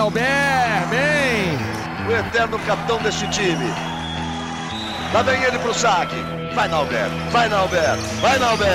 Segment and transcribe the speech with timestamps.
[0.00, 0.22] Nauber,
[0.88, 1.58] bem!
[2.08, 3.66] O eterno capitão deste time.
[5.12, 6.16] Lá vem ele pro saque.
[6.54, 8.66] Vai, Nauber, vai, Nauber, vai, Nauber!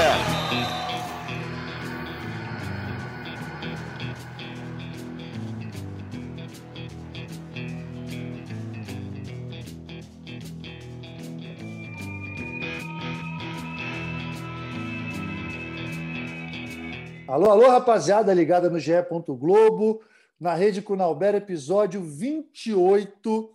[17.27, 18.91] Alô, alô, rapaziada ligada no GE.
[19.27, 20.01] Globo,
[20.39, 23.53] na Rede Cunalber, episódio 28.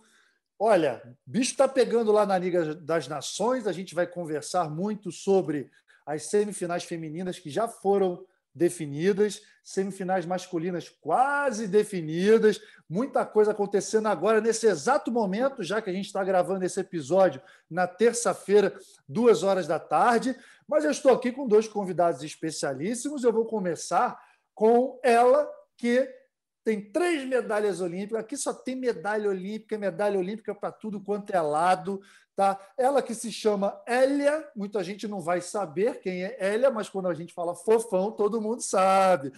[0.57, 3.67] Olha, bicho está pegando lá na Liga das Nações.
[3.67, 5.69] A gente vai conversar muito sobre
[6.05, 14.41] as semifinais femininas que já foram definidas, semifinais masculinas quase definidas, muita coisa acontecendo agora,
[14.41, 18.77] nesse exato momento, já que a gente está gravando esse episódio na terça-feira,
[19.07, 20.35] duas horas da tarde.
[20.67, 23.23] Mas eu estou aqui com dois convidados especialíssimos.
[23.23, 24.19] Eu vou começar
[24.53, 26.20] com ela, que
[26.63, 28.19] tem três medalhas olímpicas.
[28.19, 32.01] Aqui só tem medalha olímpica, medalha olímpica para tudo quanto é lado.
[32.35, 32.59] Tá?
[32.77, 37.07] Ela que se chama Hélia, muita gente não vai saber quem é Hélia, mas quando
[37.07, 39.31] a gente fala fofão, todo mundo sabe.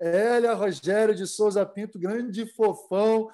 [0.00, 3.30] Hélia Rogério de Souza Pinto, grande fofão,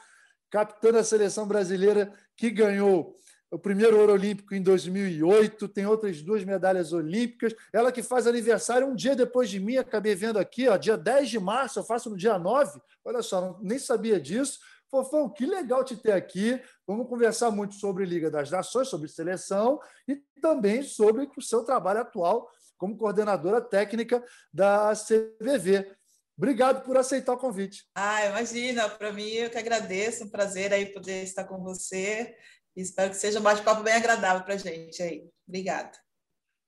[0.51, 3.17] capitã da seleção brasileira que ganhou
[3.51, 7.55] o primeiro ouro olímpico em 2008, tem outras duas medalhas olímpicas.
[7.73, 11.31] Ela que faz aniversário um dia depois de mim, acabei vendo aqui, ó, dia 10
[11.31, 12.81] de março, eu faço no dia 9.
[13.05, 14.59] Olha só, nem sabia disso.
[14.91, 16.61] Fofão, que legal te ter aqui.
[16.87, 22.01] Vamos conversar muito sobre Liga das Nações, sobre seleção e também sobre o seu trabalho
[22.01, 25.91] atual como coordenadora técnica da CVV.
[26.37, 27.87] Obrigado por aceitar o convite.
[27.95, 32.37] Ah, imagina, para mim eu que agradeço, um prazer aí poder estar com você
[32.77, 35.31] Espero que seja um bate-papo bem agradável para a gente aí.
[35.49, 35.93] Obrigada.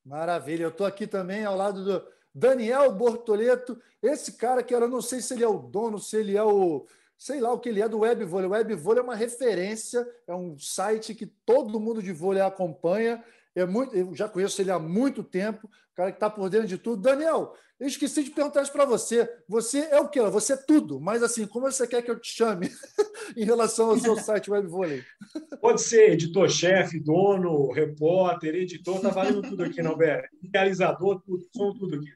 [0.05, 0.63] Maravilha.
[0.63, 5.21] Eu estou aqui também ao lado do Daniel Bortoleto, esse cara que eu não sei
[5.21, 6.87] se ele é o dono, se ele é o.
[7.17, 8.47] Sei lá o que ele é do Web Vôlei.
[8.47, 13.25] O Web Vôlei é uma referência, é um site que todo mundo de vôlei acompanha.
[13.59, 16.69] É muito, eu já conheço ele há muito tempo, o cara que está por dentro
[16.69, 17.03] de tudo.
[17.03, 19.29] Daniel, eu esqueci de perguntar isso para você.
[19.49, 20.21] Você é o quê?
[20.21, 22.71] Você é tudo, mas assim, como você quer que eu te chame
[23.37, 25.03] em relação ao seu site Web Vôlei?
[25.61, 30.29] Pode ser editor-chefe, dono, repórter, editor, tá valendo tudo aqui, não, Bé?
[30.53, 32.13] Realizador, tudo, são tudo aqui.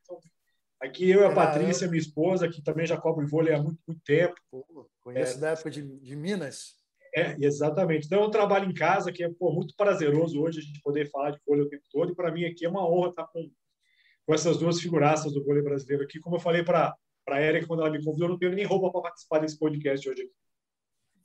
[0.80, 3.78] Aqui eu e a é, Patrícia, minha esposa, que também já cobre vôlei há muito,
[3.86, 4.34] muito tempo.
[5.00, 6.81] Conheço é, da época de, de Minas.
[7.14, 8.06] É, exatamente.
[8.06, 11.10] Então, é um trabalho em casa que é pô, muito prazeroso hoje a gente poder
[11.10, 12.12] falar de vôlei o tempo todo.
[12.12, 13.50] E para mim aqui é uma honra estar com
[14.26, 16.20] com essas duas figuraças do vôlei brasileiro aqui.
[16.20, 16.96] Como eu falei para
[17.28, 20.08] a Erika quando ela me convidou, eu não tenho nem roupa para participar desse podcast
[20.08, 20.32] hoje aqui.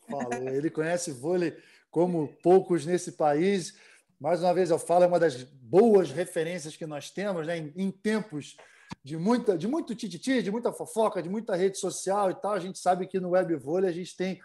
[0.09, 1.55] Falou, ele conhece vôlei
[1.91, 3.77] como poucos nesse país.
[4.19, 7.57] Mais uma vez eu falo, é uma das boas referências que nós temos né?
[7.57, 8.55] em, em tempos
[9.03, 12.53] de muita de muito tititi, de muita fofoca, de muita rede social e tal.
[12.53, 14.39] A gente sabe que no web vôlei a gente tem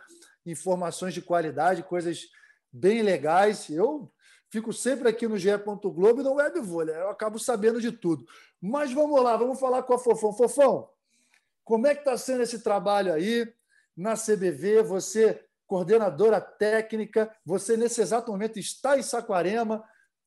[0.45, 2.29] informações de qualidade, coisas
[2.73, 3.69] bem legais.
[3.71, 4.13] Eu
[4.53, 5.49] Fico sempre aqui no GE.
[5.83, 6.59] Globo e no Web.
[6.91, 8.27] Eu acabo sabendo de tudo.
[8.61, 10.35] Mas vamos lá, vamos falar com a Fofão.
[10.35, 10.91] Fofão,
[11.65, 13.51] como é que está sendo esse trabalho aí
[13.97, 14.83] na CBV?
[14.83, 19.83] Você, coordenadora técnica, você nesse exato momento está em Saquarema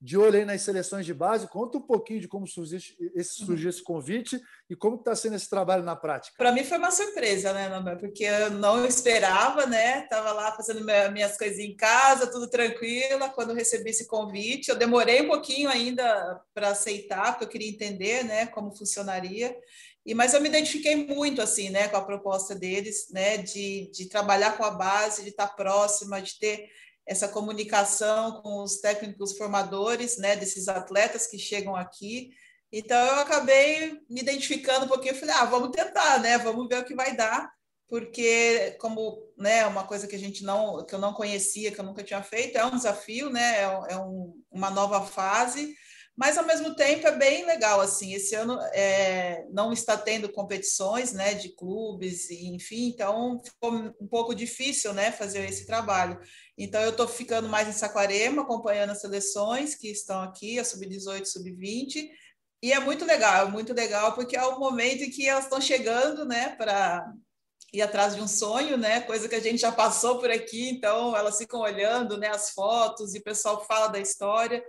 [0.05, 1.47] de olho aí nas seleções de base.
[1.47, 2.77] Conta um pouquinho de como surgiu
[3.15, 4.39] esse, surgiu esse convite
[4.69, 6.35] e como está sendo esse trabalho na prática.
[6.37, 7.97] Para mim foi uma surpresa, né, Nobel?
[7.97, 10.03] Porque eu não esperava, né?
[10.03, 13.29] Estava lá fazendo minhas coisinhas em casa, tudo tranquila.
[13.29, 18.23] Quando recebi esse convite, eu demorei um pouquinho ainda para aceitar, porque eu queria entender,
[18.23, 19.57] né, como funcionaria.
[20.05, 24.07] E, mas eu me identifiquei muito assim, né, com a proposta deles, né, de, de
[24.07, 26.69] trabalhar com a base, de estar próxima, de ter
[27.05, 32.31] essa comunicação com os técnicos formadores, né, desses atletas que chegam aqui.
[32.71, 36.37] Então eu acabei me identificando um pouquinho, falei, ah, vamos tentar, né?
[36.37, 37.49] Vamos ver o que vai dar,
[37.87, 41.85] porque como, né, uma coisa que a gente não que eu não conhecia, que eu
[41.85, 43.59] nunca tinha feito, é um desafio, né?
[43.59, 45.75] É, é um, uma nova fase
[46.15, 48.13] mas ao mesmo tempo é bem legal assim.
[48.13, 54.33] Esse ano é, não está tendo competições, né, de clubes, enfim, então ficou um pouco
[54.33, 56.19] difícil, né, fazer esse trabalho.
[56.57, 61.25] Então eu estou ficando mais em Saquarema, acompanhando as seleções que estão aqui, a sub-18,
[61.25, 62.09] sub-20,
[62.63, 66.25] e é muito legal, muito legal porque é o momento em que elas estão chegando,
[66.25, 67.05] né, para
[67.73, 69.01] ir atrás de um sonho, né?
[69.01, 73.13] Coisa que a gente já passou por aqui, então elas ficam olhando, né, as fotos
[73.13, 74.63] e o pessoal fala da história.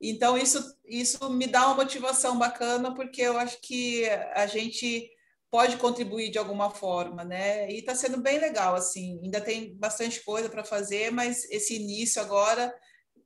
[0.00, 5.10] Então, isso, isso me dá uma motivação bacana, porque eu acho que a gente
[5.50, 7.70] pode contribuir de alguma forma, né?
[7.70, 12.22] E está sendo bem legal, assim, ainda tem bastante coisa para fazer, mas esse início
[12.22, 12.72] agora,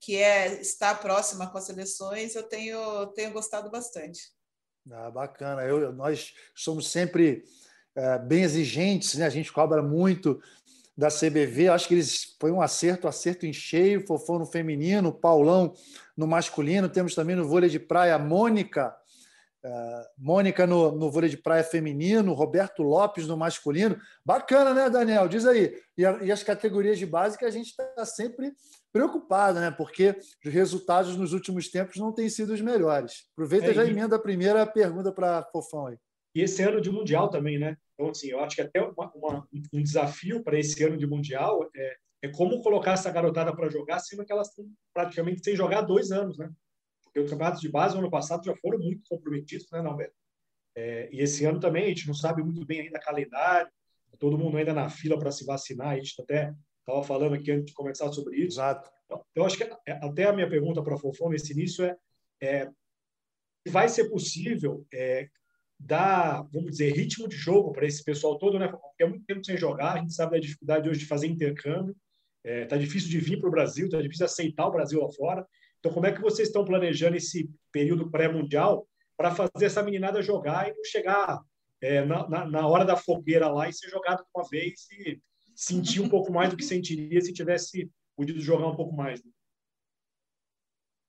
[0.00, 4.20] que é estar próxima com as seleções, eu tenho, tenho gostado bastante.
[4.90, 5.62] Ah, bacana.
[5.62, 7.44] Eu, nós somos sempre
[7.94, 9.26] é, bem exigentes, né?
[9.26, 10.40] A gente cobra muito
[10.96, 11.68] da CBV.
[11.68, 14.06] Acho que eles foi um acerto, acerto em cheio.
[14.06, 15.74] Fofão no feminino, Paulão
[16.16, 16.88] no masculino.
[16.88, 18.94] Temos também no vôlei de praia Mônica,
[19.64, 23.98] uh, Mônica no, no vôlei de praia feminino, Roberto Lopes no masculino.
[24.24, 25.28] Bacana, né, Daniel?
[25.28, 25.76] Diz aí.
[25.98, 28.52] E, a, e as categorias de base que a gente está sempre
[28.92, 29.72] preocupado, né?
[29.72, 33.24] Porque os resultados nos últimos tempos não têm sido os melhores.
[33.32, 35.96] Aproveita é, já emenda a primeira pergunta para Fofão aí.
[36.34, 37.76] E esse ano de Mundial também, né?
[37.94, 41.70] Então, assim, eu acho que até uma, uma, um desafio para esse ano de Mundial
[41.74, 45.82] é, é como colocar essa garotada para jogar, sendo que elas estão praticamente sem jogar
[45.82, 46.50] dois anos, né?
[47.04, 50.14] Porque os campeonatos de base, no ano passado, já foram muito comprometidos, né, Norberto?
[50.76, 53.70] É, e esse ano também, a gente não sabe muito bem ainda calendário,
[54.18, 57.66] todo mundo ainda na fila para se vacinar, a gente até estava falando aqui antes
[57.66, 58.58] de começar sobre isso.
[58.58, 58.90] Exato.
[59.04, 61.96] Então, eu acho que é, até a minha pergunta para a Fofão nesse início é,
[62.40, 62.70] é
[63.68, 65.28] vai ser possível é,
[65.78, 68.68] dar, vamos dizer, ritmo de jogo para esse pessoal todo, né?
[68.68, 71.94] Porque é muito tempo sem jogar, a gente sabe da dificuldade hoje de fazer intercâmbio,
[72.44, 75.46] é, tá difícil de vir para o Brasil, tá difícil aceitar o Brasil lá fora.
[75.78, 78.86] Então, como é que vocês estão planejando esse período pré-mundial
[79.16, 81.40] para fazer essa meninada jogar e não chegar
[81.80, 85.20] é, na, na, na, hora da fogueira lá e ser jogado uma vez e
[85.54, 89.22] sentir um pouco mais do que sentiria se tivesse podido jogar um pouco mais?
[89.22, 89.30] Né?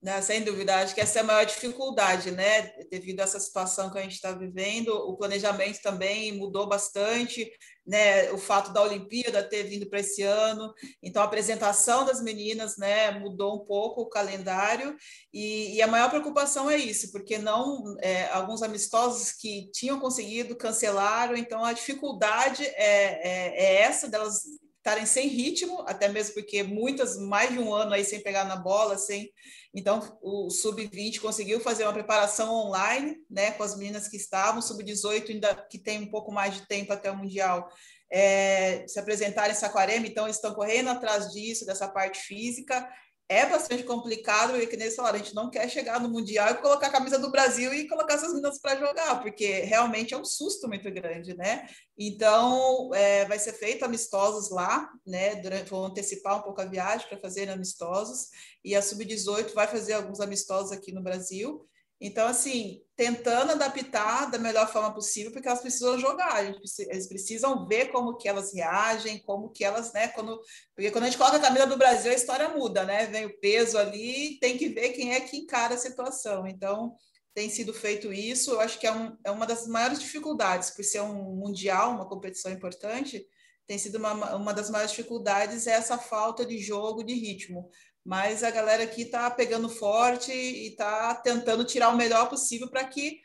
[0.06, 2.72] Né, sem dúvida, acho que essa é a maior dificuldade, né?
[2.92, 7.52] Devido a essa situação que a gente está vivendo, o planejamento também mudou bastante,
[7.84, 8.32] né?
[8.32, 10.72] O fato da Olimpíada ter vindo para esse ano,
[11.02, 13.18] então a apresentação das meninas, né?
[13.18, 14.96] Mudou um pouco o calendário
[15.34, 20.56] e, e a maior preocupação é isso, porque não é, alguns amistosos que tinham conseguido
[20.56, 24.44] cancelaram, então a dificuldade é, é, é essa delas
[24.86, 28.56] estarem sem ritmo, até mesmo porque muitas mais de um ano aí sem pegar na
[28.56, 29.32] bola, sem
[29.78, 35.32] então, o Sub-20 conseguiu fazer uma preparação online, né, com as meninas que estavam, Sub-18
[35.32, 37.70] ainda que tem um pouco mais de tempo até o Mundial,
[38.10, 42.88] é, se apresentarem em Saquarema, então estão correndo atrás disso, dessa parte física,
[43.28, 46.62] é bastante complicado, e que nem falaram, a gente não quer chegar no Mundial e
[46.62, 50.26] colocar a camisa do Brasil e colocar essas meninas para jogar, porque realmente é um
[50.26, 51.68] susto muito grande, né?
[51.98, 55.36] Então, é, vai ser feito amistosos lá, né?
[55.36, 58.28] Durante, vão antecipar um pouco a viagem para fazer amistosos,
[58.64, 61.68] e a Sub-18 vai fazer alguns amistosos aqui no Brasil,
[62.00, 67.92] então, assim, tentando adaptar da melhor forma possível, porque elas precisam jogar, eles precisam ver
[67.92, 70.40] como que elas reagem, como que elas, né, quando,
[70.74, 73.40] porque quando a gente coloca a camisa do Brasil, a história muda, né, vem o
[73.40, 76.96] peso ali, tem que ver quem é que encara a situação, então
[77.34, 80.86] tem sido feito isso, eu acho que é, um, é uma das maiores dificuldades, por
[80.86, 83.28] ser um mundial, uma competição importante,
[83.68, 87.70] tem sido uma, uma das maiores dificuldades é essa falta de jogo, de ritmo
[88.06, 92.84] mas a galera aqui está pegando forte e está tentando tirar o melhor possível para
[92.86, 93.20] que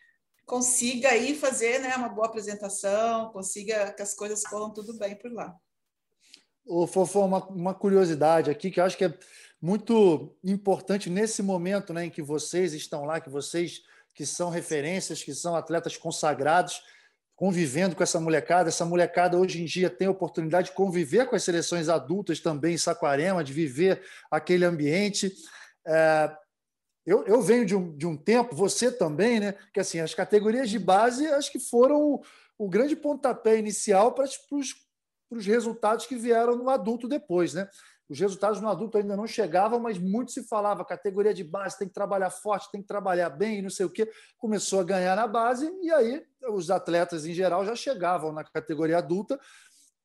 [0.47, 5.31] consiga aí fazer né, uma boa apresentação, consiga que as coisas corram tudo bem por
[5.31, 5.55] lá.
[6.67, 9.19] Ô, Fofão, uma, uma curiosidade aqui que eu acho que é
[9.61, 13.83] muito importante nesse momento né, em que vocês estão lá, que vocês
[14.15, 16.83] que são referências, que são atletas consagrados,
[17.40, 18.69] convivendo com essa molecada.
[18.69, 22.75] Essa molecada hoje em dia tem a oportunidade de conviver com as seleções adultas também
[22.75, 25.32] em Saquarema, de viver aquele ambiente.
[25.87, 26.37] É,
[27.06, 29.54] eu, eu, venho de um, de um tempo, você também, né?
[29.72, 32.22] Que assim, as categorias de base acho que foram o,
[32.58, 37.66] o grande pontapé inicial para os resultados que vieram no adulto depois, né?
[38.06, 41.88] Os resultados no adulto ainda não chegavam, mas muito se falava categoria de base, tem
[41.88, 44.11] que trabalhar forte, tem que trabalhar bem, não sei o quê.
[44.37, 46.23] Começou a ganhar na base e aí
[46.54, 49.38] os atletas em geral já chegavam na categoria adulta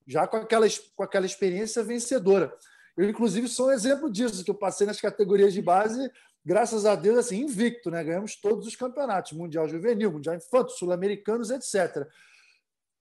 [0.08, 2.56] já com aquela, com aquela experiência vencedora.
[2.96, 6.10] Eu, inclusive, sou um exemplo disso, que eu passei nas categorias de base,
[6.46, 8.04] graças a Deus, assim, invicto, né?
[8.04, 12.08] Ganhamos todos os campeonatos, Mundial Juvenil, Mundial Infanto, Sul-Americanos, etc.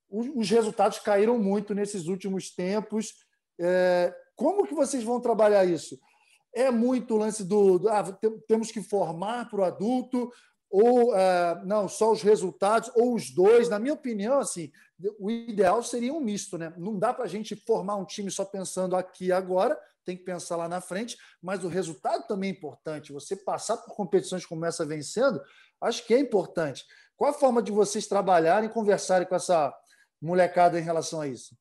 [0.09, 3.15] Os resultados caíram muito nesses últimos tempos.
[3.61, 5.99] É, como que vocês vão trabalhar isso?
[6.53, 8.03] É muito o lance do, do ah,
[8.47, 10.31] temos que formar para o adulto,
[10.77, 13.69] ou uh, não, só os resultados, ou os dois.
[13.69, 14.73] Na minha opinião, assim,
[15.21, 16.75] o ideal seria um misto, né?
[16.77, 20.57] Não dá para a gente formar um time só pensando aqui agora, tem que pensar
[20.57, 23.13] lá na frente, mas o resultado também é importante.
[23.13, 25.41] Você passar por competições como essa vencendo,
[25.81, 26.85] acho que é importante.
[27.17, 29.73] Qual a forma de vocês trabalharem e conversarem com essa
[30.21, 31.57] molecada em relação a isso?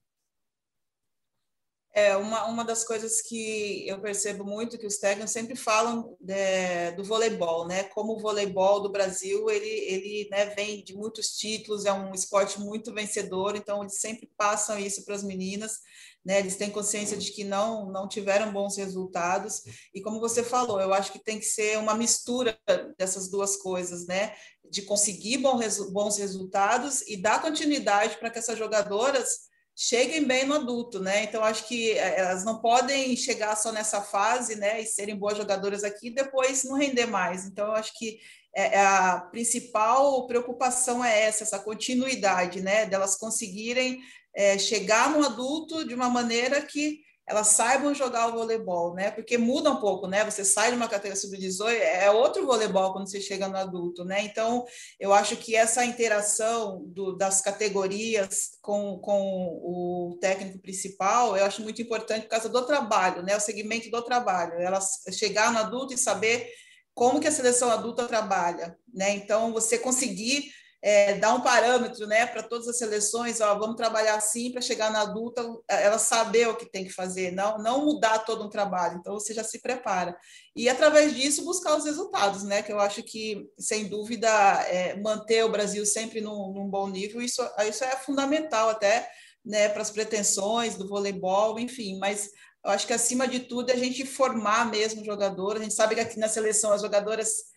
[1.96, 6.92] É uma, uma das coisas que eu percebo muito que os técnicos sempre falam é,
[6.94, 7.84] do voleibol, né?
[7.84, 12.60] Como o voleibol do Brasil ele ele né, vem de muitos títulos, é um esporte
[12.60, 15.82] muito vencedor, então eles sempre passam isso para as meninas,
[16.26, 16.40] né?
[16.40, 19.62] Eles têm consciência de que não não tiveram bons resultados
[19.94, 22.58] e como você falou, eu acho que tem que ser uma mistura
[22.98, 24.34] dessas duas coisas, né?
[24.68, 31.00] De conseguir bons resultados e dar continuidade para que essas jogadoras cheguem bem no adulto,
[31.00, 31.24] né?
[31.24, 35.38] Então acho que é, elas não podem chegar só nessa fase, né, e serem boas
[35.38, 37.46] jogadoras aqui e depois não render mais.
[37.46, 38.20] Então acho que
[38.56, 44.00] é, é, a principal preocupação é essa, essa continuidade, né, delas conseguirem
[44.36, 49.10] é, chegar no adulto de uma maneira que elas saibam jogar o voleibol, né?
[49.10, 50.25] Porque muda um pouco, né?
[50.25, 54.24] Você sai de uma categoria sub-18, é outro voleibol quando você chega no adulto, né?
[54.24, 54.65] Então,
[55.00, 59.22] eu acho que essa interação do, das categorias com, com
[59.63, 63.38] o técnico principal, eu acho muito importante por causa do trabalho, né?
[63.38, 64.56] O segmento do trabalho.
[64.60, 66.50] Elas chegar no adulto e saber
[66.94, 69.12] como que a seleção adulta trabalha, né?
[69.15, 70.51] Então, você conseguir
[70.86, 74.92] é, dar um parâmetro né, para todas as seleções, ó, vamos trabalhar assim para chegar
[74.92, 78.98] na adulta, ela saber o que tem que fazer, não, não mudar todo um trabalho,
[78.98, 80.13] então você já se prepara.
[80.54, 82.62] E através disso buscar os resultados, né?
[82.62, 84.28] Que eu acho que, sem dúvida,
[84.68, 89.10] é, manter o Brasil sempre num, num, bom nível, isso, isso é fundamental até
[89.46, 92.30] né, para as pretensões do voleibol, enfim, mas
[92.66, 95.56] eu acho que acima de tudo é a gente formar mesmo jogador.
[95.56, 97.53] A gente sabe que aqui na seleção as jogadoras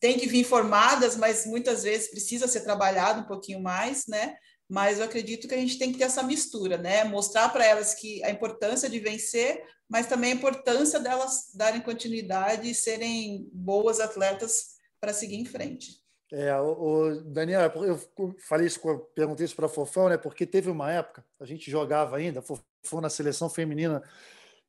[0.00, 4.36] tem que vir formadas, mas muitas vezes precisa ser trabalhado um pouquinho mais, né?
[4.68, 7.04] Mas eu acredito que a gente tem que ter essa mistura, né?
[7.04, 12.70] Mostrar para elas que a importância de vencer, mas também a importância delas darem continuidade
[12.70, 16.04] e serem boas atletas para seguir em frente.
[16.32, 18.00] É, o, o Daniel, eu
[18.40, 18.80] falei isso,
[19.14, 20.16] perguntei isso para Fofão, né?
[20.16, 24.02] Porque teve uma época, a gente jogava ainda, Fofão na seleção feminina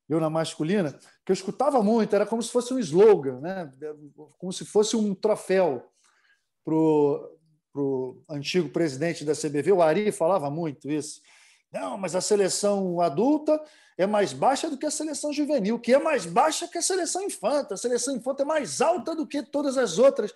[0.10, 3.72] eu na masculina, que eu escutava muito, era como se fosse um slogan, né?
[4.38, 5.86] como se fosse um troféu
[6.64, 11.22] para o antigo presidente da CBV, o Ari falava muito isso.
[11.72, 13.62] Não, mas a seleção adulta
[13.98, 17.24] é mais baixa do que a seleção juvenil, que é mais baixa que a seleção
[17.24, 17.74] infanta.
[17.74, 20.34] A seleção infanta é mais alta do que todas as outras.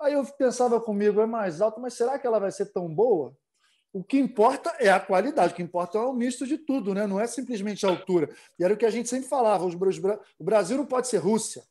[0.00, 3.36] Aí eu pensava comigo, é mais alta, mas será que ela vai ser tão boa?
[3.96, 7.06] O que importa é a qualidade, o que importa é o misto de tudo, né?
[7.06, 8.28] não é simplesmente a altura.
[8.58, 11.62] E era o que a gente sempre falava: o Brasil não pode ser Rússia.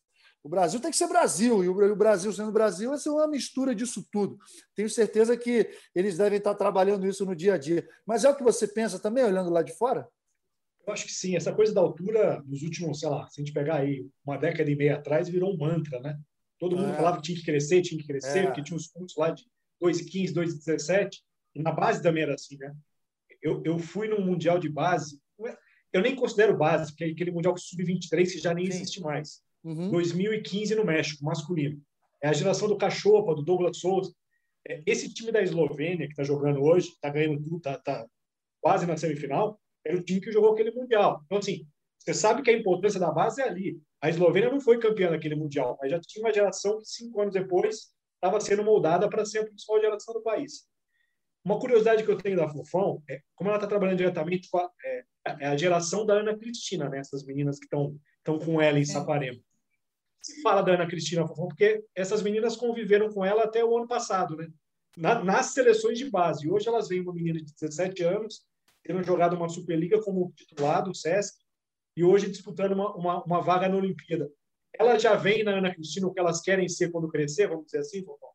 [0.43, 3.75] O Brasil tem que ser Brasil, e o Brasil sendo Brasil vai ser uma mistura
[3.75, 4.39] disso tudo.
[4.73, 7.87] Tenho certeza que eles devem estar trabalhando isso no dia a dia.
[8.07, 10.09] Mas é o que você pensa também, olhando lá de fora?
[10.87, 11.35] Eu acho que sim.
[11.35, 14.71] Essa coisa da altura, nos últimos, sei lá, se a gente pegar aí uma década
[14.71, 16.19] e meia atrás, virou um mantra, né?
[16.57, 16.95] Todo mundo é.
[16.95, 18.45] falava que tinha que crescer, tinha que crescer, é.
[18.47, 19.43] porque tinha uns pontos lá de
[19.79, 21.09] 2,15, 2,17
[21.55, 22.73] na base também era assim, né?
[23.41, 25.19] Eu, eu fui num mundial de base,
[25.93, 28.71] eu nem considero base, porque é aquele mundial sub-23 que já nem Sim.
[28.71, 29.41] existe mais.
[29.63, 29.91] Uhum.
[29.91, 31.81] 2015 no México, masculino.
[32.21, 34.13] É a geração do Cachopa, do Douglas Souza.
[34.67, 38.05] É, esse time da Eslovênia, que está jogando hoje, está ganhando tudo, está tá
[38.61, 41.21] quase na semifinal, era o time que jogou aquele mundial.
[41.25, 41.65] Então, assim,
[41.97, 43.79] você sabe que a importância da base é ali.
[44.01, 47.33] A Eslovênia não foi campeã naquele mundial, mas já tinha uma geração que, cinco anos
[47.33, 50.67] depois, estava sendo moldada para ser a principal geração do país.
[51.45, 54.67] Uma curiosidade que eu tenho da Fofão é como ela está trabalhando diretamente com a,
[54.83, 55.05] é,
[55.41, 56.97] é, a geração da Ana Cristina, né?
[56.97, 58.85] Essas meninas que estão estão com ela em é.
[58.85, 59.39] Saquarema.
[60.19, 63.87] Se fala da Ana Cristina Fofão porque essas meninas conviveram com ela até o ano
[63.87, 64.47] passado, né?
[64.97, 66.49] Na, nas seleções de base.
[66.49, 68.43] Hoje elas vêm uma menina de 17 anos,
[68.83, 71.37] tendo jogado uma Superliga como titular do SESC
[71.95, 74.31] e hoje disputando uma, uma, uma vaga na Olimpíada.
[74.73, 77.79] Ela já vem na Ana Cristina o que elas querem ser quando crescer, vamos dizer
[77.79, 78.34] assim, Fofão?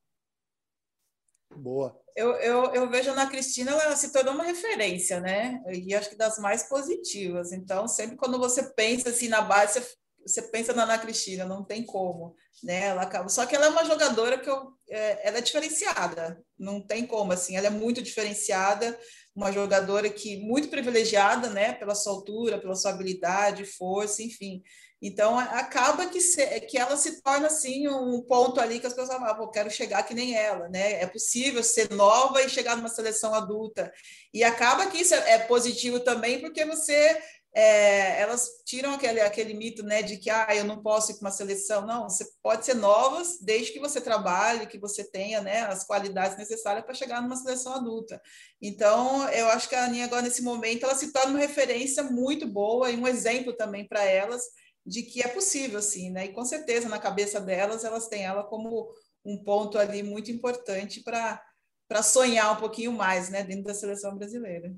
[1.56, 1.98] Boa.
[2.16, 5.62] Eu, eu, eu vejo na Cristina, ela se tornou uma referência, né?
[5.72, 7.52] E acho que das mais positivas.
[7.52, 9.82] Então, sempre quando você pensa assim na base,
[10.26, 12.86] você pensa na Ana Cristina, não tem como, né?
[12.86, 13.28] Ela acaba...
[13.28, 17.32] Só que ela é uma jogadora que eu, é, ela é diferenciada, não tem como,
[17.32, 18.98] assim, ela é muito diferenciada,
[19.34, 21.72] uma jogadora que muito privilegiada, né?
[21.72, 24.62] Pela sua altura, pela sua habilidade, força, enfim.
[25.02, 29.08] Então, acaba que, se, que ela se torna assim um ponto ali que as pessoas
[29.16, 31.00] falam, ah, quero chegar que nem ela, né?
[31.00, 33.90] É possível ser nova e chegar numa seleção adulta.
[34.34, 37.18] E acaba que isso é, é positivo também, porque você
[37.52, 41.26] é, elas tiram aquele, aquele mito né, de que ah, eu não posso ir para
[41.26, 41.84] uma seleção.
[41.84, 46.38] Não, você pode ser novas desde que você trabalhe, que você tenha né, as qualidades
[46.38, 48.20] necessárias para chegar numa seleção adulta.
[48.62, 52.46] Então, eu acho que a Aninha agora, nesse momento, ela se torna uma referência muito
[52.46, 54.42] boa e um exemplo também para elas
[54.86, 56.26] de que é possível, assim, né?
[56.26, 58.90] E com certeza na cabeça delas, elas têm ela como
[59.24, 64.74] um ponto ali muito importante para sonhar um pouquinho mais, né, dentro da seleção brasileira.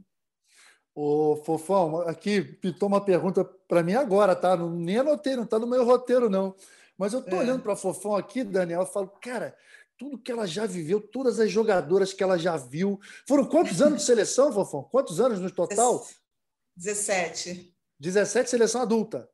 [0.95, 4.57] Ô, Fofão, aqui pitou uma pergunta para mim agora, tá?
[4.57, 6.55] Não, nem anotei, não está no meu roteiro, não.
[6.99, 7.43] Mas eu estou é.
[7.43, 9.57] olhando para a Fofão aqui, Daniel, e falo, cara,
[9.97, 13.01] tudo que ela já viveu, todas as jogadoras que ela já viu.
[13.27, 14.83] Foram quantos anos de seleção, Fofão?
[14.85, 16.07] Quantos anos no total?
[16.77, 17.75] 17.
[17.99, 19.29] 17 seleção adulta.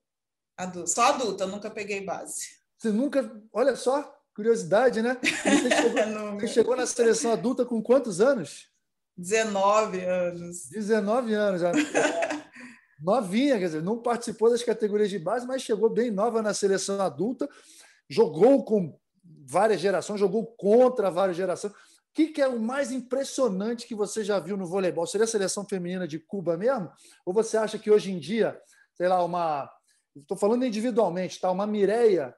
[0.56, 0.90] Adulto.
[0.90, 2.58] Só adulta, eu nunca peguei base.
[2.76, 3.42] Você nunca.
[3.52, 4.02] Olha só,
[4.34, 5.18] curiosidade, né?
[5.22, 8.68] Você chegou, você chegou na seleção adulta com quantos anos?
[9.18, 10.68] 19 anos.
[10.70, 11.72] 19 anos, já.
[13.00, 17.00] novinha, quer dizer, não participou das categorias de base, mas chegou bem nova na seleção
[17.00, 17.48] adulta,
[18.08, 18.98] jogou com
[19.46, 21.72] várias gerações, jogou contra várias gerações.
[21.72, 21.76] O
[22.14, 25.06] que, que é o mais impressionante que você já viu no voleibol?
[25.06, 26.90] Seria a seleção feminina de Cuba mesmo?
[27.24, 28.60] Ou você acha que hoje em dia,
[28.94, 29.70] sei lá, uma.
[30.16, 31.50] Estou falando individualmente, tá?
[31.50, 32.34] Uma Mireia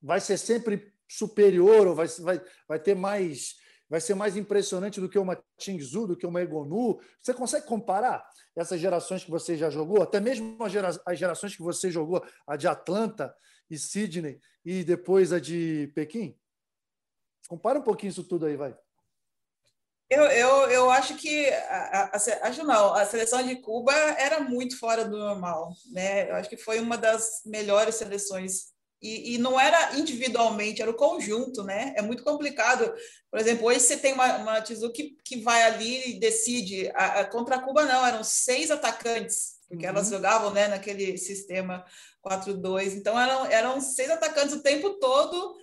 [0.00, 3.56] vai ser sempre superior ou vai, vai, vai ter mais
[3.94, 6.98] vai ser mais impressionante do que uma Tingzu, do que uma Egonu.
[7.22, 11.54] Você consegue comparar essas gerações que você já jogou, até mesmo as, gera as gerações
[11.54, 13.32] que você jogou, a de Atlanta
[13.70, 16.36] e Sydney e depois a de Pequim?
[17.46, 18.76] Compara um pouquinho isso tudo aí, vai.
[20.10, 24.76] Eu, eu, eu acho que a, a, acho não, a seleção de Cuba era muito
[24.76, 26.28] fora do normal, né?
[26.28, 28.73] Eu acho que foi uma das melhores seleções
[29.04, 31.92] e, e, não era individualmente, era o conjunto, né?
[31.94, 32.90] É muito complicado.
[33.30, 36.90] Por exemplo, hoje você tem uma, uma que, que vai ali e decide.
[36.94, 39.90] A, a, contra a Cuba, não, eram seis atacantes, porque uhum.
[39.90, 41.84] elas jogavam né, naquele sistema
[42.24, 42.94] 4-2.
[42.94, 45.54] Então, eram, eram seis atacantes o tempo todo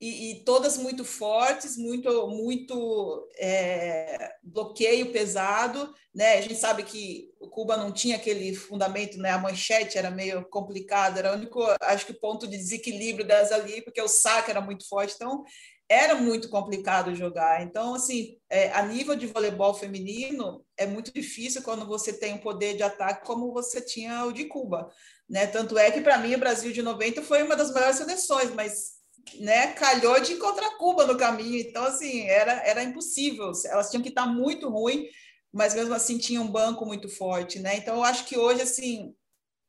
[0.00, 6.38] e, e, todas muito fortes, muito muito é, bloqueio pesado, né?
[6.38, 9.30] A gente sabe que Cuba não tinha aquele fundamento, né?
[9.30, 13.82] A manchete era meio complicada, era o único, acho que ponto de desequilíbrio delas ali,
[13.82, 15.44] porque o saque era muito forte, então
[15.86, 17.62] era muito complicado jogar.
[17.62, 22.38] Então, assim, é, a nível de voleibol feminino é muito difícil quando você tem um
[22.38, 24.88] poder de ataque como você tinha o de Cuba,
[25.28, 25.46] né?
[25.46, 28.99] Tanto é que para mim o Brasil de 90 foi uma das melhores seleções, mas
[29.38, 31.58] né, calhou de encontrar Cuba no caminho.
[31.58, 33.52] Então, assim, era, era impossível.
[33.66, 35.06] Elas tinham que estar muito ruim,
[35.52, 37.76] mas mesmo assim tinha um banco muito forte, né?
[37.76, 39.14] Então, eu acho que hoje, assim,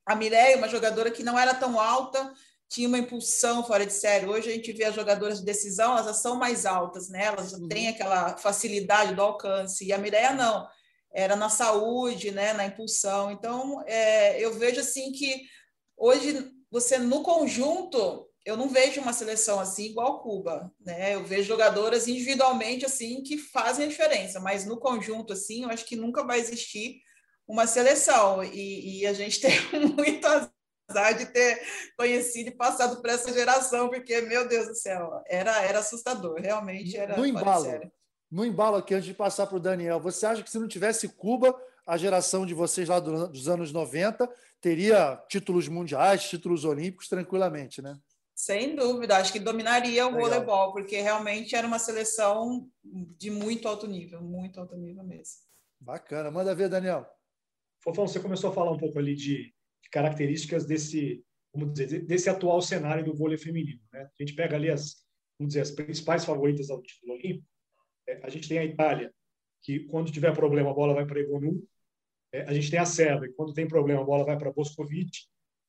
[0.05, 2.33] a Mireia, uma jogadora que não era tão alta,
[2.71, 4.25] tinha uma impulsão fora de série.
[4.25, 7.25] Hoje a gente vê as jogadoras de decisão, elas são mais altas, né?
[7.25, 7.67] Elas uhum.
[7.67, 9.85] têm aquela facilidade do alcance.
[9.85, 10.67] E a Mireia não.
[11.13, 12.53] Era na saúde, né?
[12.53, 13.29] Na impulsão.
[13.29, 15.41] Então, é, eu vejo assim que
[15.97, 21.13] hoje você no conjunto eu não vejo uma seleção assim igual Cuba, né?
[21.15, 25.85] Eu vejo jogadoras individualmente assim que fazem a diferença, mas no conjunto assim, eu acho
[25.85, 27.01] que nunca vai existir
[27.47, 29.51] uma seleção e, e a gente tem
[29.95, 31.61] muito azar de ter
[31.97, 36.97] conhecido e passado por essa geração, porque meu Deus do céu, era era assustador, realmente
[36.97, 37.15] era.
[37.15, 37.65] No embalo,
[38.29, 41.07] no embalo aqui antes de passar para o Daniel, você acha que se não tivesse
[41.09, 47.81] Cuba, a geração de vocês lá dos anos 90 teria títulos mundiais, títulos olímpicos tranquilamente,
[47.81, 47.97] né?
[48.41, 50.21] Sem dúvida, acho que dominaria o Legal.
[50.23, 55.43] voleibol, porque realmente era uma seleção de muito alto nível, muito alto nível mesmo.
[55.79, 57.05] Bacana, manda ver, Daniel.
[57.83, 61.23] Fofão, você começou a falar um pouco ali de, de características desse,
[61.53, 63.79] vamos dizer, desse atual cenário do vôlei feminino.
[63.93, 64.09] Né?
[64.19, 65.05] A gente pega ali as,
[65.37, 67.47] vamos dizer, as principais favoritas ao título olímpico.
[68.09, 69.13] É, a gente tem a Itália,
[69.61, 71.63] que quando tiver problema a bola vai para Egonu.
[72.33, 75.11] É, a gente tem a Sérvia, que quando tem problema a bola vai para Boscovic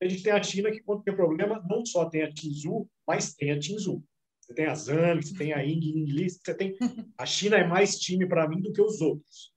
[0.03, 3.33] a gente tem a China que, quando tem problema, não só tem a Tinzu, mas
[3.33, 4.03] tem a Tinzu.
[4.39, 6.75] Você tem a Zhang, você tem a Ying Ying você tem...
[7.17, 9.53] A China é mais time para mim do que os outros.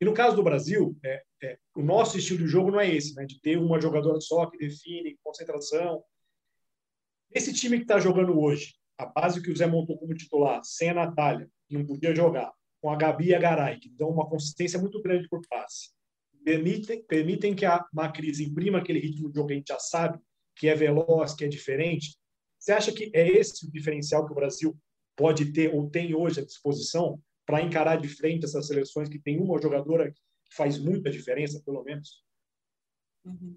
[0.00, 3.14] E no caso do Brasil, é, é, o nosso estilo de jogo não é esse,
[3.14, 3.24] né?
[3.24, 6.04] de ter uma jogadora só que define, concentração.
[7.32, 10.90] Esse time que está jogando hoje, a base que o Zé montou como titular, sem
[10.90, 14.28] a Natália, que não podia jogar, com a Gabi e a Garay, que dão uma
[14.28, 15.90] consistência muito grande por passe,
[16.44, 20.18] permitem, permitem que a Macris imprima aquele ritmo de jogo que a gente já sabe,
[20.56, 22.16] que é veloz, que é diferente.
[22.58, 24.76] Você acha que é esse o diferencial que o Brasil
[25.16, 29.40] pode ter ou tem hoje à disposição para encarar de frente essas seleções que tem
[29.40, 32.24] uma jogadora que faz muita diferença, pelo menos?
[33.24, 33.56] Uhum.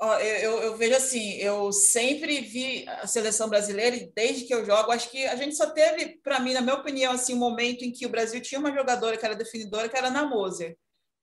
[0.00, 4.64] Oh, eu, eu, vejo assim, eu sempre vi a seleção brasileira e desde que eu
[4.64, 7.82] jogo, acho que a gente só teve, para mim, na minha opinião, assim, um momento
[7.82, 10.76] em que o Brasil tinha uma jogadora que era definidora, que era na Moser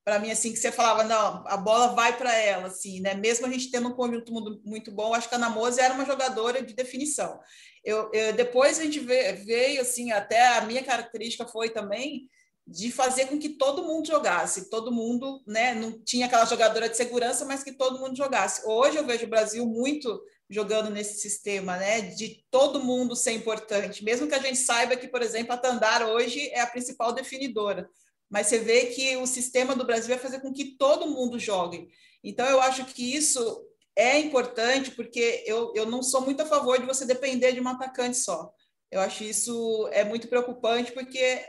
[0.05, 3.15] para mim assim que você falava não a bola vai para ela assim né?
[3.15, 4.31] Mesmo a gente tendo um conjunto
[4.63, 7.39] muito, bom acho que a Ana era uma jogadora de definição.
[7.83, 12.29] Eu, eu, depois a gente veio assim até a minha característica foi também
[12.67, 15.73] de fazer com que todo mundo jogasse todo mundo né?
[15.73, 18.61] Não tinha aquela jogadora de segurança mas que todo mundo jogasse.
[18.67, 24.03] Hoje eu vejo o Brasil muito jogando nesse sistema, né, de todo mundo ser importante,
[24.03, 27.89] mesmo que a gente saiba que, por exemplo, a Tandara hoje é a principal definidora
[28.29, 31.88] mas você vê que o sistema do Brasil vai fazer com que todo mundo jogue.
[32.23, 36.79] Então, eu acho que isso é importante, porque eu, eu não sou muito a favor
[36.79, 38.51] de você depender de um atacante só.
[38.91, 41.45] Eu acho isso é muito preocupante, porque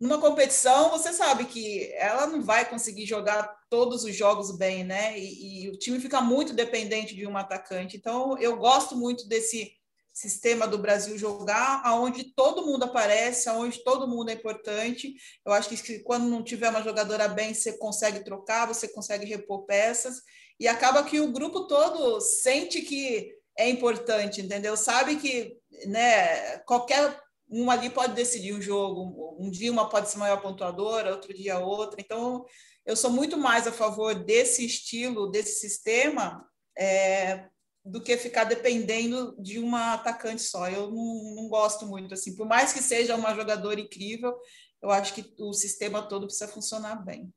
[0.00, 5.18] numa competição você sabe que ela não vai conseguir jogar todos os jogos bem, né?
[5.18, 7.96] E, e o time fica muito dependente de um atacante.
[7.96, 9.77] Então, eu gosto muito desse
[10.18, 15.14] sistema do Brasil jogar, aonde todo mundo aparece, aonde todo mundo é importante.
[15.46, 19.64] Eu acho que quando não tiver uma jogadora bem, você consegue trocar, você consegue repor
[19.64, 20.22] peças
[20.58, 24.76] e acaba que o grupo todo sente que é importante, entendeu?
[24.76, 27.16] Sabe que, né, qualquer
[27.48, 29.36] um ali pode decidir o jogo.
[29.38, 32.00] Um dia uma pode ser maior pontuadora, outro dia outra.
[32.00, 32.44] Então,
[32.84, 36.44] eu sou muito mais a favor desse estilo, desse sistema,
[36.76, 37.46] é,
[37.88, 40.68] do que ficar dependendo de uma atacante só.
[40.68, 42.36] Eu não, não, gosto muito assim.
[42.36, 44.36] Por mais que seja uma jogadora incrível,
[44.82, 47.32] eu acho que o sistema todo precisa funcionar bem.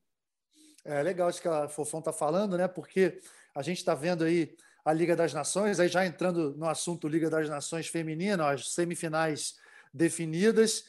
[0.83, 2.67] É legal isso que a Fofão está falando, né?
[2.67, 3.19] Porque
[3.55, 7.29] a gente está vendo aí a Liga das Nações, aí já entrando no assunto Liga
[7.29, 9.55] das Nações feminina, as semifinais
[9.93, 10.83] definidas,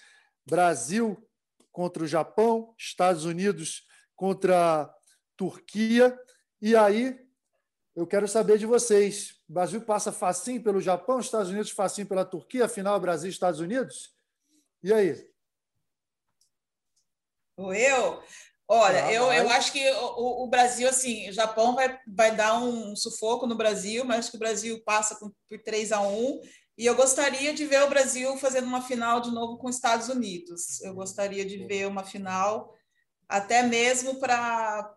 [0.47, 1.23] Brasil
[1.71, 4.95] contra o Japão, Estados Unidos contra a
[5.37, 6.19] Turquia,
[6.61, 7.19] e aí
[7.95, 9.41] eu quero saber de vocês.
[9.49, 13.61] O Brasil passa facinho pelo Japão, Estados Unidos facinho pela Turquia, afinal, Brasil e Estados
[13.61, 14.15] Unidos?
[14.83, 15.31] E aí?
[17.59, 18.23] Eu?
[18.67, 22.59] Olha, ah, eu, eu acho que o, o, Brasil, assim, o Japão vai, vai dar
[22.59, 26.41] um sufoco no Brasil, mas acho que o Brasil passa por, por 3 a 1
[26.79, 30.09] e eu gostaria de ver o Brasil fazendo uma final de novo com os Estados
[30.09, 30.81] Unidos.
[30.81, 32.75] Eu gostaria de ver uma final,
[33.29, 34.97] até mesmo para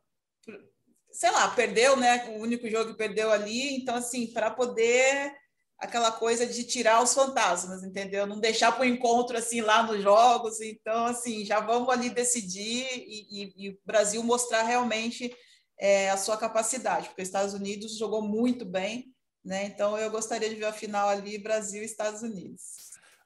[1.15, 2.25] sei lá, perdeu, né?
[2.35, 5.33] O único jogo que perdeu ali, então assim, para poder
[5.77, 8.25] aquela coisa de tirar os fantasmas, entendeu?
[8.25, 10.59] Não deixar para o encontro assim lá nos jogos.
[10.59, 15.33] Então, assim, já vamos ali decidir e, e, e o Brasil mostrar realmente
[15.79, 19.65] é, a sua capacidade, porque os Estados Unidos jogou muito bem, né?
[19.65, 22.61] Então, eu gostaria de ver a final ali Brasil e Estados Unidos.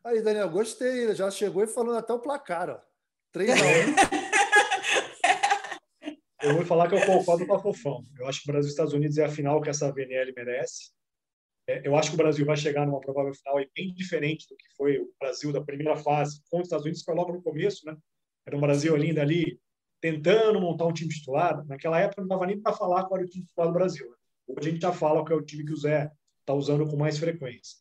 [0.03, 1.13] Aí, Daniel, gostei.
[1.15, 2.79] Já chegou e falou até o placar, ó.
[3.31, 4.18] 3 a 1.
[6.49, 8.03] Eu vou falar que eu concordo com a Fofão.
[8.17, 10.91] Eu acho que o Brasil e Estados Unidos é a final que essa VNL merece.
[11.67, 14.65] É, eu acho que o Brasil vai chegar numa provável final bem diferente do que
[14.75, 17.85] foi o Brasil da primeira fase contra os Estados Unidos, que foi logo no começo,
[17.85, 17.95] né?
[18.47, 19.59] Era um Brasil ainda ali
[20.01, 21.63] tentando montar um time titular.
[21.67, 24.09] Naquela época não dava nem para falar qual era o time titular do Brasil.
[24.09, 24.15] Né?
[24.47, 26.97] Hoje a gente já fala que é o time que o Zé está usando com
[26.97, 27.77] mais frequência.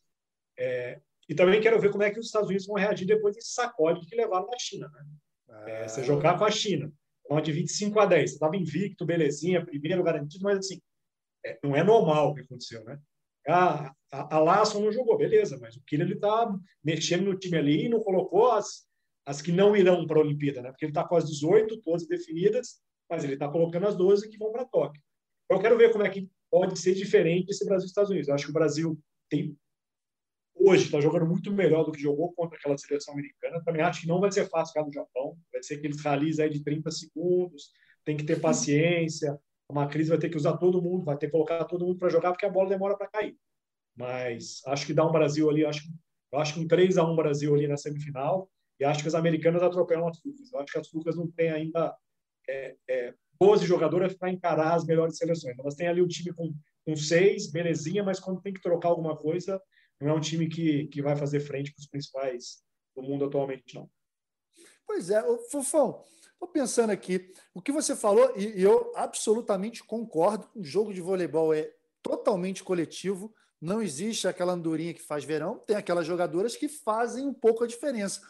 [0.55, 3.51] É, e também quero ver como é que os Estados Unidos vão reagir depois desse
[3.51, 4.91] sacode que levaram da China.
[4.93, 5.05] Né?
[5.65, 6.93] É, você jogar com a China
[7.29, 8.29] uma de 25 a 10.
[8.29, 10.81] Você estava invicto, belezinha, primeiro garantido, mas assim,
[11.45, 12.99] é, não é normal o que aconteceu, né?
[13.47, 17.85] Ah, a, a não jogou, beleza, mas o Killer ele está mexendo no time ali
[17.85, 18.87] e não colocou as,
[19.25, 20.69] as que não irão para a Olimpíada, né?
[20.69, 24.37] Porque ele está com as 18, todas definidas, mas ele está colocando as 12 que
[24.37, 25.01] vão para Tóquio.
[25.49, 28.27] Eu quero ver como é que pode ser diferente esse Brasil e Estados Unidos.
[28.27, 29.57] Eu acho que o Brasil tem
[30.59, 33.63] hoje está jogando muito melhor do que jogou contra aquela seleção americana.
[33.63, 35.37] Também acho que não vai ser fácil ficar no Japão.
[35.51, 37.71] Vai ser aqueles ralis aí de 30 segundos,
[38.03, 39.39] tem que ter paciência.
[39.69, 42.09] Uma crise vai ter que usar todo mundo, vai ter que colocar todo mundo para
[42.09, 43.37] jogar, porque a bola demora para cair.
[43.95, 45.81] Mas acho que dá um Brasil ali, acho,
[46.33, 49.61] acho que um 3 a 1 Brasil ali na semifinal, e acho que as americanas
[49.61, 50.51] atropelam as turcas.
[50.51, 51.95] Eu acho que as turcas não têm ainda
[52.47, 55.57] é, é, 12 jogadoras para encarar as melhores seleções.
[55.59, 56.53] Elas têm ali um time com,
[56.85, 59.61] com seis, belezinha, mas quando tem que trocar alguma coisa,
[59.99, 62.63] não é um time que, que vai fazer frente para os principais
[62.95, 63.89] do mundo atualmente, não.
[64.85, 70.63] Pois é, Fofão, estou pensando aqui, o que você falou, e eu absolutamente concordo, o
[70.63, 76.07] jogo de voleibol é totalmente coletivo, não existe aquela andorinha que faz verão, tem aquelas
[76.07, 78.21] jogadoras que fazem um pouco a diferença.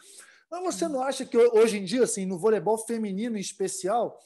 [0.49, 4.19] Mas você não acha que hoje em dia, assim, no voleibol feminino em especial,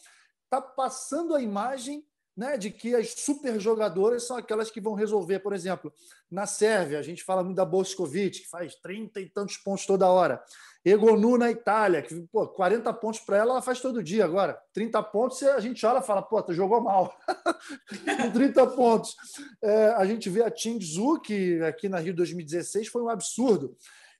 [0.45, 5.39] está passando a imagem né, de que as super jogadoras são aquelas que vão resolver.
[5.39, 5.93] Por exemplo,
[6.29, 10.09] na Sérvia, a gente fala muito da Boskovic, que faz 30 e tantos pontos toda
[10.09, 10.43] hora.
[10.85, 14.59] Egonu na Itália, que pô, 40 pontos para ela, ela faz todo dia agora.
[14.73, 17.17] 30 pontos, a gente olha e fala, pô, tu jogou mal.
[18.33, 19.15] 30 pontos.
[19.61, 23.77] É, a gente vê a Tim Tzu, que aqui na Rio 2016 foi um absurdo.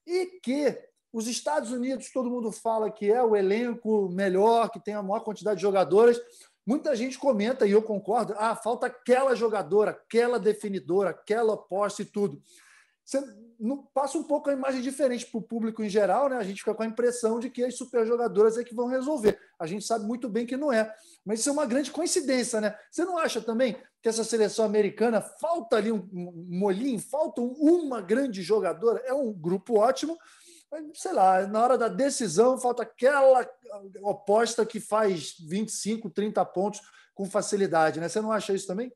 [0.07, 0.77] E que
[1.11, 5.19] os Estados Unidos, todo mundo fala que é o elenco melhor, que tem a maior
[5.19, 6.19] quantidade de jogadoras.
[6.65, 12.05] Muita gente comenta, e eu concordo, ah, falta aquela jogadora, aquela definidora, aquela posse e
[12.05, 12.41] tudo.
[13.05, 13.21] Você
[13.59, 16.37] não, passa um pouco a imagem diferente para o público em geral, né?
[16.37, 19.37] A gente fica com a impressão de que as superjogadoras é que vão resolver.
[19.59, 20.93] A gente sabe muito bem que não é.
[21.25, 22.77] Mas isso é uma grande coincidência, né?
[22.89, 28.01] Você não acha também que essa seleção americana falta ali um, um molinho, falta uma
[28.01, 29.01] grande jogadora?
[29.05, 30.17] É um grupo ótimo,
[30.93, 33.47] sei lá, na hora da decisão falta aquela
[34.01, 36.81] oposta que faz 25, 30 pontos
[37.13, 38.09] com facilidade, né?
[38.09, 38.91] Você não acha isso também?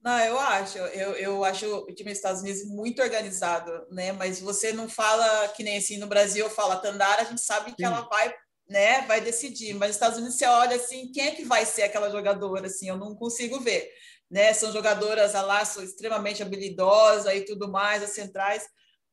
[0.00, 0.78] Não, eu acho.
[0.78, 4.12] Eu, eu acho o time dos Estados Unidos muito organizado, né?
[4.12, 7.82] Mas você não fala que nem assim no Brasil, fala Tandara, a gente sabe que
[7.84, 7.86] Sim.
[7.86, 8.32] ela vai,
[8.68, 9.02] né?
[9.02, 9.74] Vai decidir.
[9.74, 12.66] Mas nos Estados Unidos você olha assim, quem é que vai ser aquela jogadora?
[12.66, 13.90] Assim, eu não consigo ver.
[14.30, 14.52] né?
[14.52, 18.64] São jogadoras lá, são extremamente habilidosas e tudo mais, as centrais,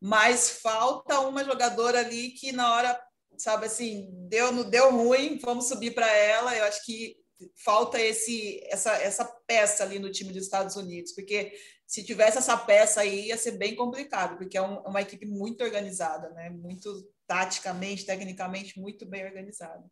[0.06, 3.02] mas falta uma jogadora ali que na hora,
[3.38, 6.54] sabe assim, deu, não deu ruim, vamos subir para ela.
[6.54, 7.16] Eu acho que
[7.64, 11.54] falta esse essa essa peça ali no time dos Estados Unidos, porque
[11.88, 15.64] se tivesse essa peça aí ia ser bem complicado, porque é um, uma equipe muito
[15.64, 16.50] organizada, né?
[16.50, 19.90] Muito taticamente, tecnicamente muito bem organizada.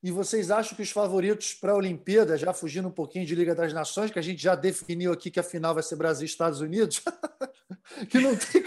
[0.00, 3.52] E vocês acham que os favoritos para a Olimpíada, já fugindo um pouquinho de Liga
[3.52, 6.30] das Nações, que a gente já definiu aqui que a final vai ser Brasil e
[6.30, 7.02] Estados Unidos,
[8.08, 8.64] que não tem,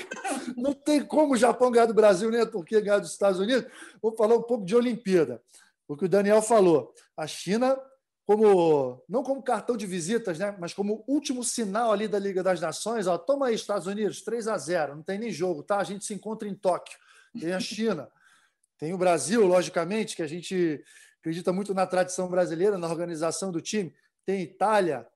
[0.57, 3.65] não tem como o Japão ganhar do Brasil nem a Turquia ganhar dos Estados Unidos,
[4.01, 5.41] vou falar um pouco de Olimpíada.
[5.87, 6.93] O que o Daniel falou.
[7.15, 7.79] A China,
[8.25, 10.53] como não como cartão de visitas, né?
[10.59, 14.49] mas como último sinal ali da Liga das Nações, ó, toma aí, Estados Unidos, 3
[14.49, 15.77] a 0 não tem nem jogo, tá?
[15.77, 16.97] A gente se encontra em Tóquio.
[17.39, 18.09] Tem a China.
[18.77, 20.83] Tem o Brasil, logicamente, que a gente
[21.21, 23.93] acredita muito na tradição brasileira, na organização do time.
[24.25, 25.07] Tem Itália,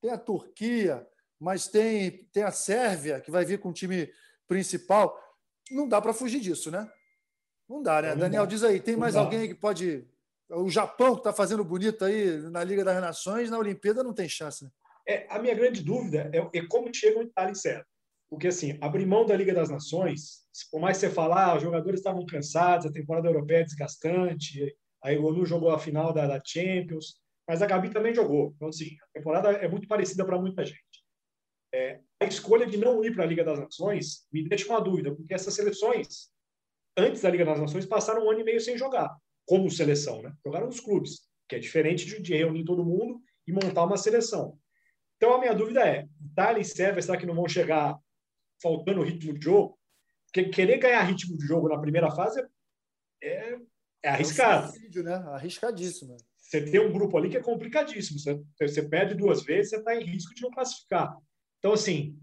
[0.00, 1.06] tem a Turquia,
[1.40, 4.12] mas tem, tem a Sérvia, que vai vir com o time
[4.46, 5.18] principal.
[5.70, 6.90] Não dá para fugir disso, né?
[7.68, 8.10] Não dá, né?
[8.10, 8.48] Não Daniel, dá.
[8.48, 10.06] diz aí, tem mais alguém que pode.
[10.50, 14.28] O Japão, que está fazendo bonito aí na Liga das Nações, na Olimpíada não tem
[14.28, 14.64] chance.
[14.64, 14.70] Né?
[15.06, 17.84] É, a minha grande dúvida é, é como chega o Itália em sério.
[18.30, 21.62] Porque, assim, abrir mão da Liga das Nações, por mais que você falar, ah, os
[21.62, 26.40] jogadores estavam cansados, a temporada europeia é desgastante, a Egonu jogou a final da, da,
[26.44, 28.52] Champions, mas a Gabi também jogou.
[28.56, 30.78] Então, assim, a temporada é muito parecida para muita gente.
[31.72, 35.14] É, a escolha de não ir para a Liga das Nações me deixa uma dúvida,
[35.14, 36.30] porque essas seleções,
[36.96, 39.14] antes da Liga das Nações, passaram um ano e meio sem jogar,
[39.46, 40.32] como seleção, né?
[40.44, 44.58] Jogaram nos clubes, que é diferente de, de reunir todo mundo e montar uma seleção.
[45.16, 47.98] Então, a minha dúvida é: Itália e Sérvia, será que não vão chegar
[48.62, 49.78] faltando ritmo de jogo?
[50.26, 52.46] Porque querer ganhar ritmo de jogo na primeira fase
[53.22, 53.58] é,
[54.02, 54.66] é arriscado.
[54.66, 55.14] É um suicídio, né?
[55.14, 56.16] Arriscadíssimo.
[56.36, 58.18] Você tem um grupo ali que é complicadíssimo.
[58.18, 61.14] Você, você perde duas vezes, você está em risco de não classificar.
[61.58, 62.18] Então, assim,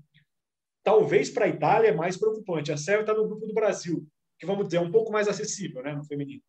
[0.84, 2.72] talvez para a Itália é mais preocupante.
[2.72, 4.08] A Sérvia está no grupo do Brasil,
[4.40, 6.42] que vamos dizer, é um pouco mais acessível né, no feminino.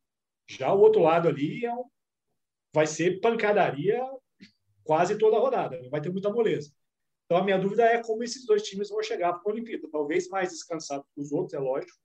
[0.49, 1.85] Já o outro lado ali é um,
[2.73, 4.01] vai ser pancadaria
[4.85, 6.71] quase toda a rodada, não vai ter muita moleza.
[7.25, 9.89] Então, a minha dúvida é como esses dois times vão chegar para a Olimpíada.
[9.91, 11.99] Talvez mais descansados que os outros, é lógico,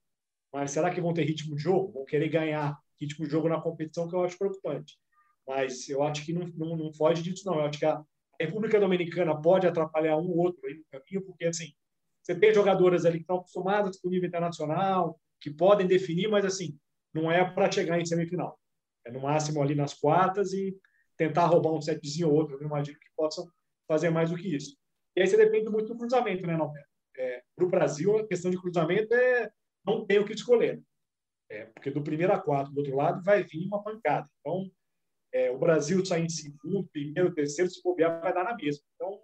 [0.52, 1.92] mas será que vão ter ritmo de jogo?
[1.92, 4.96] Vão querer ganhar ritmo de jogo na competição, que eu acho preocupante.
[5.46, 7.56] Mas eu acho que não, não, não foge disso, não.
[7.56, 8.02] Eu acho que a
[8.40, 11.72] República Dominicana pode atrapalhar um ou outro aí no caminho, porque, assim,
[12.22, 16.44] você tem jogadoras ali que estão acostumadas com o nível internacional, que podem definir, mas,
[16.44, 16.78] assim,
[17.12, 18.58] não é para chegar em semifinal.
[19.04, 20.76] É no máximo ali nas quartas e
[21.16, 22.56] tentar roubar um setzinho ou outro.
[22.56, 23.46] Eu imagino que possam
[23.88, 24.76] fazer mais do que isso.
[25.16, 26.88] E aí você depende muito do cruzamento, né, Norberto?
[27.18, 29.50] É, para o Brasil, a questão de cruzamento é
[29.84, 30.80] não tem o que escolher.
[31.52, 34.26] É, porque do primeiro a quatro, do outro lado, vai vir uma pancada.
[34.40, 34.70] Então,
[35.30, 38.82] é, o Brasil sair em segundo, primeiro, terceiro, se bobear, vai dar na mesma.
[38.94, 39.20] Então,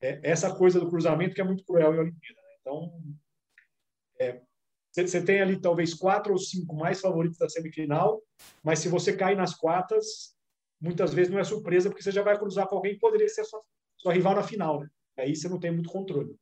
[0.00, 2.40] é, essa coisa do cruzamento que é muito cruel em Olimpíada.
[2.40, 2.56] Né?
[2.60, 3.02] Então,
[4.92, 8.22] você é, tem ali talvez quatro ou cinco mais favoritos da semifinal,
[8.62, 10.36] mas se você cair nas quartas,
[10.80, 13.44] muitas vezes não é surpresa, porque você já vai cruzar com alguém que poderia ser
[13.44, 13.60] sua,
[13.96, 14.78] sua rival na final.
[14.78, 14.88] Né?
[15.18, 16.32] Aí você não tem muito controle.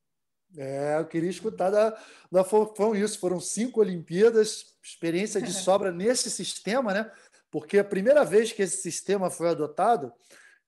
[0.57, 1.97] É, eu queria escutar da,
[2.31, 3.19] da Fofão isso.
[3.19, 7.11] Foram cinco Olimpíadas, experiência de sobra nesse sistema, né?
[7.51, 10.13] Porque a primeira vez que esse sistema foi adotado,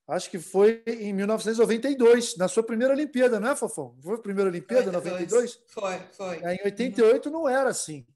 [0.09, 3.97] acho que foi em 1992, na sua primeira Olimpíada, não é, Fofão?
[4.03, 5.61] Foi a primeira Olimpíada, 92?
[5.69, 6.41] Foi, foi.
[6.43, 7.33] É, em 88 uhum.
[7.33, 8.07] não era assim.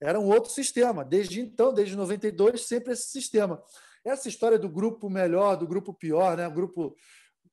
[0.00, 1.04] Era um outro sistema.
[1.04, 3.62] Desde então, desde 92, sempre esse sistema.
[4.02, 6.48] Essa história do grupo melhor, do grupo pior, né?
[6.48, 6.96] O grupo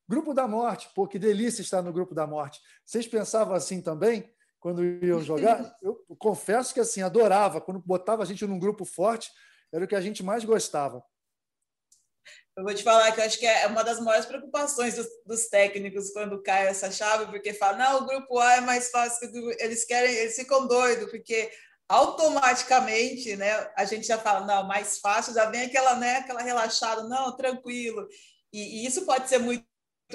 [0.10, 2.62] Grupo da Morte, pô, que delícia estar no Grupo da Morte.
[2.86, 5.76] Vocês pensavam assim também, quando iam jogar?
[5.84, 7.60] Eu confesso que assim, adorava.
[7.60, 9.30] Quando botava a gente num grupo forte,
[9.72, 11.04] era o que a gente mais gostava.
[12.56, 15.48] Eu vou te falar que eu acho que é uma das maiores preocupações dos, dos
[15.48, 19.86] técnicos quando cai essa chave, porque falam, não, o grupo A é mais fácil, eles
[19.86, 21.52] querem, eles ficam doidos, porque
[21.88, 27.04] automaticamente, né, a gente já fala, não, mais fácil, já vem aquela, né, aquela relaxada,
[27.04, 28.08] não, tranquilo.
[28.52, 29.64] E, e isso pode ser muito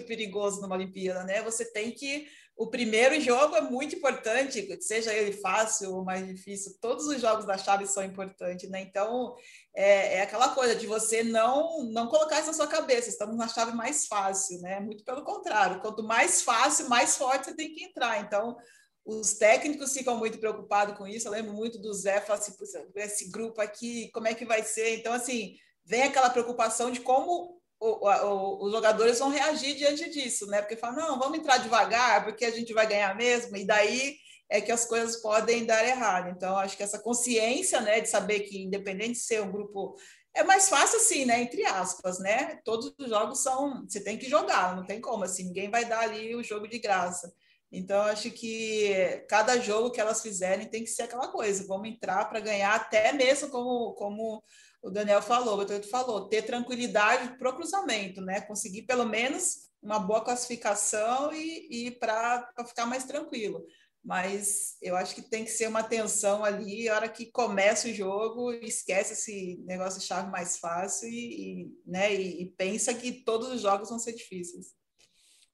[0.01, 1.43] perigoso numa Olimpíada, né?
[1.43, 2.27] Você tem que
[2.57, 7.47] o primeiro jogo é muito importante, seja ele fácil ou mais difícil, todos os jogos
[7.47, 8.81] da chave são importantes, né?
[8.83, 9.35] Então,
[9.75, 13.49] é, é, aquela coisa de você não não colocar isso na sua cabeça, estamos na
[13.49, 14.81] chave mais fácil, né?
[14.81, 18.21] Muito pelo contrário, quanto mais fácil, mais forte você tem que entrar.
[18.21, 18.57] Então,
[19.05, 21.27] os técnicos ficam muito preocupados com isso.
[21.27, 22.55] Eu lembro muito do Zé, falar assim,
[22.97, 24.97] esse grupo aqui, como é que vai ser?
[24.99, 30.47] Então, assim, vem aquela preocupação de como o, o, os jogadores vão reagir diante disso,
[30.47, 30.61] né?
[30.61, 34.17] Porque falam, não, vamos entrar devagar, porque a gente vai ganhar mesmo, e daí
[34.49, 36.31] é que as coisas podem dar errado.
[36.31, 39.97] Então, acho que essa consciência, né, de saber que, independente de ser um grupo
[40.35, 41.43] é mais fácil assim, né?
[41.43, 42.59] Entre aspas, né?
[42.65, 43.85] Todos os jogos são.
[43.87, 46.79] Você tem que jogar, não tem como assim, ninguém vai dar ali o jogo de
[46.79, 47.33] graça.
[47.71, 51.67] Então, acho que cada jogo que elas fizerem tem que ser aquela coisa.
[51.67, 54.43] Vamos entrar para ganhar, até mesmo como, como
[54.83, 58.41] o Daniel falou, o Teto falou, ter tranquilidade para o cruzamento, né?
[58.41, 63.65] Conseguir pelo menos uma boa classificação e, e para ficar mais tranquilo
[64.05, 67.93] mas eu acho que tem que ser uma tensão ali, a hora que começa o
[67.93, 73.13] jogo, esquece esse negócio de chave mais fácil e, e né, e, e, pensa que
[73.13, 74.75] todos os jogos vão ser difíceis.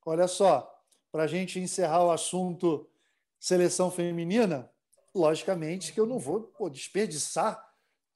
[0.05, 0.75] Olha só,
[1.13, 2.89] para a gente encerrar o assunto
[3.39, 4.71] seleção feminina,
[5.15, 7.68] logicamente que eu não vou pô, desperdiçar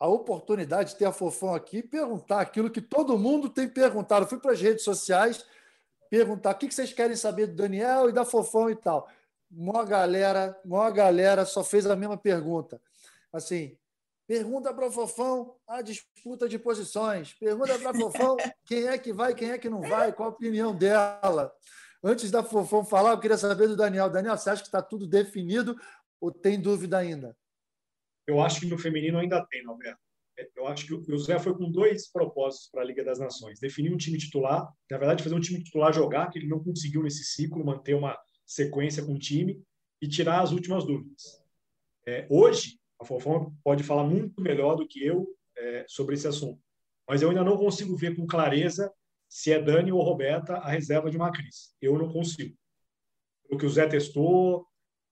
[0.03, 4.25] a oportunidade de ter a Fofão aqui e perguntar aquilo que todo mundo tem perguntado.
[4.25, 5.45] Eu fui para as redes sociais
[6.11, 9.09] perguntar o que vocês querem saber do Daniel e da Fofão e tal
[9.55, 12.81] uma galera, uma galera só fez a mesma pergunta.
[13.33, 13.77] Assim,
[14.27, 17.35] pergunta para o Fofão a disputa de posições.
[17.35, 20.33] Pergunta para o Fofão quem é que vai, quem é que não vai, qual a
[20.33, 21.53] opinião dela.
[22.03, 24.11] Antes da Fofão falar, eu queria saber do Daniel.
[24.11, 25.77] Daniel, você acha que está tudo definido
[26.21, 27.37] ou tem dúvida ainda?
[28.27, 30.01] Eu acho que no feminino ainda tem, Alberto.
[30.57, 33.61] Eu acho que o Zé foi com dois propósitos para a Liga das Nações.
[33.61, 37.03] Definir um time titular, na verdade, fazer um time titular jogar, que ele não conseguiu
[37.03, 38.19] nesse ciclo, manter uma,
[38.53, 39.63] sequência com o time
[40.01, 41.43] e tirar as últimas dúvidas.
[42.07, 46.61] É, hoje, a Fofão pode falar muito melhor do que eu é, sobre esse assunto,
[47.09, 48.93] mas eu ainda não consigo ver com clareza
[49.29, 51.75] se é Dani ou Roberta a reserva de uma Cris.
[51.81, 52.57] Eu não consigo.
[53.51, 54.67] O que o Zé testou,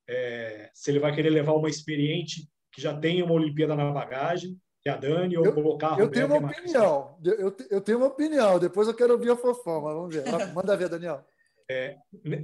[0.08, 2.48] é, se ele vai querer levar uma experiente
[2.80, 5.98] que já tem uma Olimpíada na bagagem, que é a Dani, ou eu, colocar a
[5.98, 7.18] Eu tenho uma opinião.
[7.22, 8.58] Eu, eu tenho uma opinião.
[8.58, 10.24] Depois eu quero ouvir a Fofão, mas vamos ver.
[10.54, 11.24] Manda ver, Daniel.
[11.70, 11.96] É,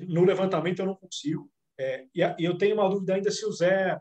[0.07, 1.51] no levantamento eu não consigo.
[1.79, 3.99] É, e, a, e, eu tenho uma dúvida ainda se o Zé,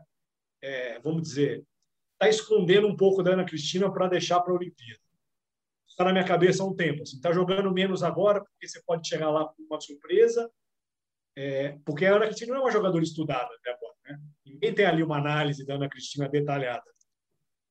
[0.62, 1.64] é, vamos dizer,
[2.12, 5.00] está escondendo um pouco da Ana Cristina para deixar para a Olimpíada.
[5.88, 7.02] Está na minha cabeça há um tempo.
[7.02, 10.50] Está assim, tá jogando menos agora, porque você pode chegar lá com uma surpresa.
[11.34, 13.95] É, porque a Ana Cristina não é uma jogadora estudada até agora.
[14.06, 14.20] Né?
[14.44, 16.84] Ninguém tem ali uma análise da Ana Cristina detalhada.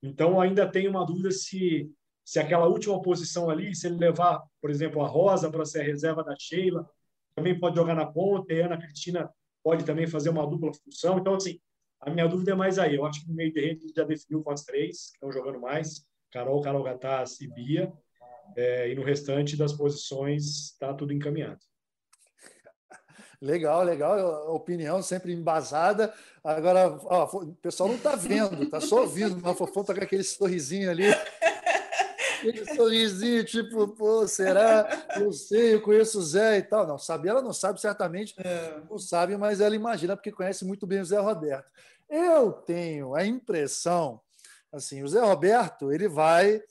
[0.02, 1.91] Então, ainda tenho uma dúvida se,
[2.24, 5.84] se aquela última posição ali, se ele levar, por exemplo, a Rosa para ser a
[5.84, 6.88] reserva da Sheila,
[7.36, 9.30] também pode jogar na ponta, e a Ana Cristina
[9.63, 11.17] pode também fazer uma dupla função.
[11.17, 11.60] Então, assim,
[12.00, 12.95] a minha dúvida é mais aí.
[12.95, 15.60] Eu acho que no meio de rede já definiu com as três, que estão jogando
[15.60, 17.91] mais: Carol, Carol Gataz e Bia.
[18.56, 21.60] É, e no restante das posições está tudo encaminhado.
[23.41, 24.54] Legal, legal.
[24.54, 26.13] Opinião sempre embasada.
[26.43, 29.38] Agora, ó, o pessoal não está vendo, está só ouvindo.
[29.38, 31.06] O Fofão está com aquele sorrisinho ali
[32.50, 34.88] aquele sorrisinho, tipo, pô, será?
[35.15, 36.86] Eu sei, eu conheço o Zé e tal.
[36.86, 38.80] Não, sabe, ela não sabe certamente, é.
[38.89, 41.69] não sabe, mas ela imagina porque conhece muito bem o Zé Roberto.
[42.10, 44.21] Eu tenho a impressão,
[44.71, 46.62] assim, o Zé Roberto, ele vai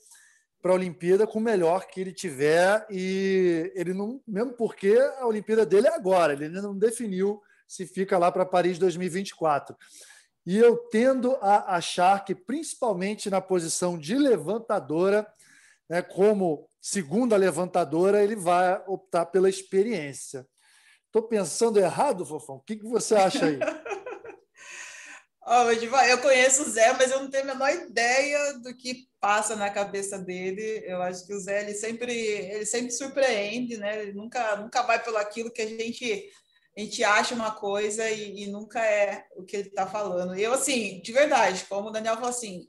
[0.65, 5.27] para a Olimpíada com o melhor que ele tiver e ele não, mesmo porque a
[5.27, 9.77] Olimpíada dele é agora, ele ainda não definiu se fica lá para Paris 2024.
[10.43, 15.31] E eu tendo a achar que, principalmente na posição de levantadora,
[15.87, 20.47] né, como segunda levantadora, ele vai optar pela experiência.
[21.05, 22.55] Estou pensando errado, Fofão?
[22.55, 23.59] O que, que você acha aí?
[25.45, 29.55] oh, eu conheço o Zé, mas eu não tenho a menor ideia do que passa
[29.55, 30.83] na cabeça dele.
[30.85, 34.01] Eu acho que o Zé ele sempre, ele sempre surpreende, né?
[34.01, 36.31] Ele nunca, nunca vai pelo aquilo que a gente
[36.77, 40.35] a gente acha uma coisa e, e nunca é o que ele está falando.
[40.35, 42.67] Eu, assim, de verdade, como o Daniel falou assim,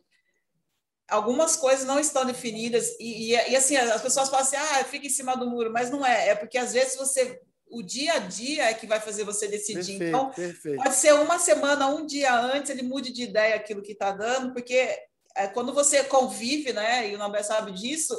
[1.09, 5.07] algumas coisas não estão definidas e, e, e, assim as pessoas falam assim ah fica
[5.07, 8.19] em cima do muro mas não é é porque às vezes você o dia a
[8.19, 9.99] dia é que vai fazer você decidir.
[9.99, 10.83] Perfeito, então perfeito.
[10.83, 14.53] pode ser uma semana um dia antes ele mude de ideia aquilo que está dando
[14.53, 14.89] porque
[15.35, 18.15] é, quando você convive né e o Nobel sabe disso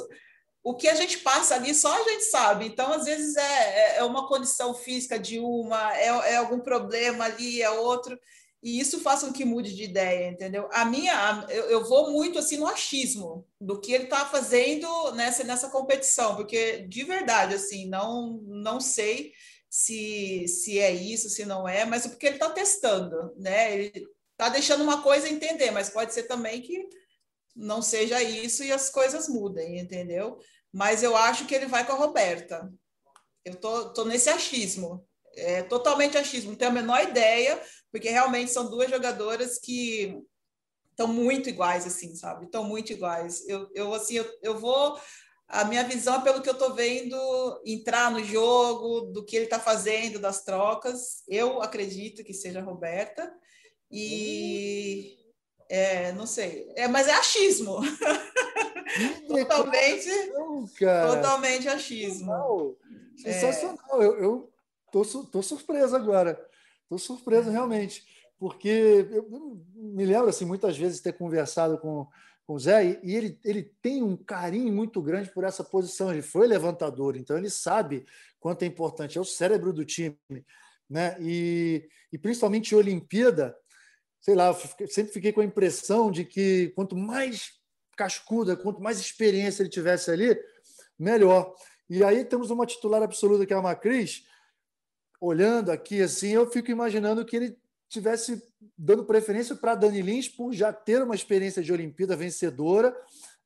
[0.62, 2.66] o que a gente passa ali só a gente sabe.
[2.66, 7.24] Então às vezes é, é, é uma condição física de uma é, é algum problema
[7.24, 8.18] ali é outro
[8.62, 10.68] e isso faça com que mude de ideia, entendeu?
[10.72, 15.44] A minha, eu, eu vou muito assim no achismo do que ele está fazendo nessa,
[15.44, 19.32] nessa competição, porque de verdade, assim, não, não sei
[19.70, 23.74] se, se é isso, se não é, mas é porque ele está testando, né?
[23.74, 26.88] Ele está deixando uma coisa entender, mas pode ser também que
[27.54, 30.38] não seja isso e as coisas mudem, entendeu?
[30.72, 32.72] Mas eu acho que ele vai com a Roberta.
[33.44, 35.07] Eu tô, tô nesse achismo,
[35.38, 37.60] é totalmente achismo, não tenho a menor ideia,
[37.90, 40.18] porque realmente são duas jogadoras que
[40.90, 42.46] estão muito iguais, assim, sabe?
[42.46, 43.48] Estão muito iguais.
[43.48, 44.98] Eu, eu assim, eu, eu vou.
[45.46, 47.16] A minha visão é pelo que eu estou vendo
[47.64, 51.22] entrar no jogo, do que ele está fazendo, das trocas.
[51.28, 53.32] Eu acredito que seja a Roberta.
[53.90, 55.16] E.
[55.70, 56.70] É, não sei.
[56.74, 57.78] É, mas é achismo.
[59.28, 60.10] totalmente,
[60.78, 62.76] totalmente achismo.
[63.16, 64.02] Sensacional.
[64.02, 64.04] É.
[64.04, 64.52] Eu, eu
[64.90, 66.38] tô, tô surpreso agora.
[66.88, 68.02] Tô surpreso realmente,
[68.38, 72.06] porque eu me lembro assim muitas vezes ter conversado com,
[72.46, 76.10] com o Zé e ele, ele tem um carinho muito grande por essa posição.
[76.10, 78.06] Ele foi levantador, então ele sabe
[78.40, 79.18] quanto é importante.
[79.18, 80.16] É o cérebro do time,
[80.88, 81.14] né?
[81.20, 83.54] E, e principalmente em Olimpíada,
[84.20, 84.54] sei lá,
[84.88, 87.58] sempre fiquei com a impressão de que quanto mais
[87.96, 90.38] cascuda, quanto mais experiência ele tivesse ali,
[90.98, 91.54] melhor.
[91.90, 94.24] E aí temos uma titular absoluta que é a Macris.
[95.20, 97.58] Olhando aqui assim, eu fico imaginando que ele
[97.88, 98.42] tivesse
[98.76, 102.94] dando preferência para Dani Lins por já ter uma experiência de Olimpíada vencedora,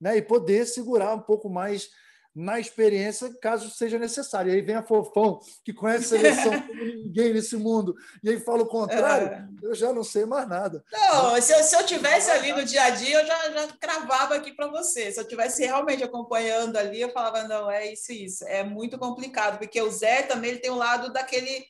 [0.00, 1.90] né, e poder segurar um pouco mais
[2.34, 4.50] na experiência, caso seja necessário.
[4.50, 8.40] E aí vem a Fofão, que conhece a seleção como ninguém nesse mundo, e aí
[8.40, 9.48] fala o contrário, é.
[9.62, 10.82] eu já não sei mais nada.
[10.90, 14.34] Não, se eu, se eu tivesse ali no dia a dia, eu já, já cravava
[14.34, 15.12] aqui para você.
[15.12, 18.44] Se eu tivesse realmente acompanhando ali, eu falava, não, é isso, isso.
[18.46, 21.66] É muito complicado, porque o Zé também ele tem um lado daquele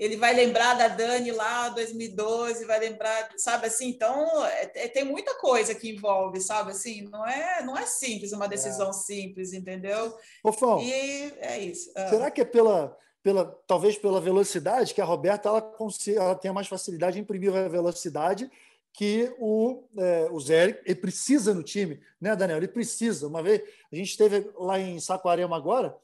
[0.00, 5.04] ele vai lembrar da Dani lá 2012, vai lembrar, sabe assim, então é, é, tem
[5.04, 8.92] muita coisa que envolve, sabe assim, não é não é simples uma decisão é.
[8.94, 10.16] simples, entendeu?
[10.40, 11.92] Fofão, e é isso.
[11.94, 12.08] Ah.
[12.08, 16.54] Será que é pela pela talvez pela velocidade que a Roberta ela consiga, ela tenha
[16.54, 18.50] mais facilidade em imprimir a velocidade
[18.94, 22.56] que o, é, o Zé ele precisa no time, né, Daniel?
[22.56, 23.26] Ele precisa.
[23.26, 23.60] Uma vez
[23.92, 25.94] a gente esteve lá em Saquarema agora,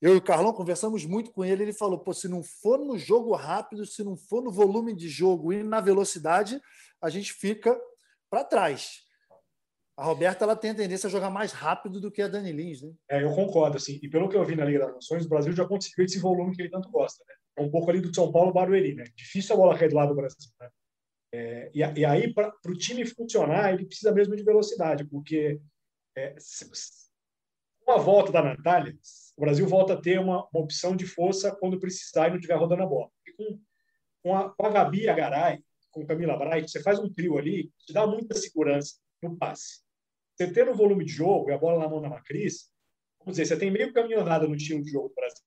[0.00, 1.62] eu e o Carlão conversamos muito com ele.
[1.62, 5.08] Ele falou: Pô, se não for no jogo rápido, se não for no volume de
[5.08, 6.60] jogo e na velocidade,
[7.00, 7.78] a gente fica
[8.30, 9.02] para trás.
[9.96, 12.80] A Roberta ela tem a tendência a jogar mais rápido do que a Dani Lins,
[12.80, 12.90] né?
[13.10, 13.76] É, eu concordo.
[13.76, 16.18] Assim, e pelo que eu vi na Liga das Nações, o Brasil já conseguiu esse
[16.18, 17.22] volume que ele tanto gosta.
[17.28, 17.34] Né?
[17.58, 18.94] É um pouco ali do São Paulo Barueri.
[18.94, 19.04] Né?
[19.14, 20.50] Difícil a bola cair do lado do Brasil.
[20.58, 20.70] Né?
[21.34, 25.60] É, e, e, aí, para o time funcionar, ele precisa mesmo de velocidade, porque
[26.16, 26.34] é,
[27.86, 28.96] uma volta da Natália,
[29.40, 32.56] o Brasil volta a ter uma, uma opção de força quando precisar e não estiver
[32.56, 33.10] rodando a bola.
[33.26, 33.58] E com,
[34.22, 37.72] com, a, com a Gabi a Garay, com Camila Bright, você faz um trio ali,
[37.86, 39.80] te dá muita segurança no passe.
[40.36, 42.70] Você tendo o volume de jogo e a bola na mão da Macris,
[43.18, 45.42] vamos dizer, você tem meio caminho andado no estilo de jogo do Brasil.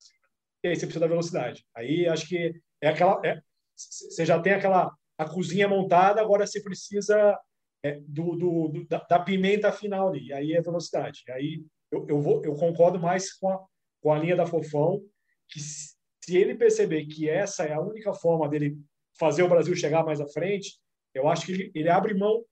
[0.64, 1.64] E aí você precisa da velocidade.
[1.76, 3.22] Aí acho que é aquela.
[3.24, 3.40] É,
[3.76, 7.40] você já tem aquela a cozinha montada, agora você precisa
[7.84, 10.34] é, do, do, do da, da, pimenta final ali.
[10.34, 11.22] Aí é velocidade.
[11.30, 13.64] Aí eu, eu, vou, eu concordo mais com a,
[14.04, 15.02] com a linha da Fofão,
[15.50, 15.96] que se
[16.30, 18.78] ele perceber que essa é a única forma dele
[19.18, 20.78] fazer o Brasil chegar mais à frente,
[21.14, 22.44] eu acho que ele, ele abre mão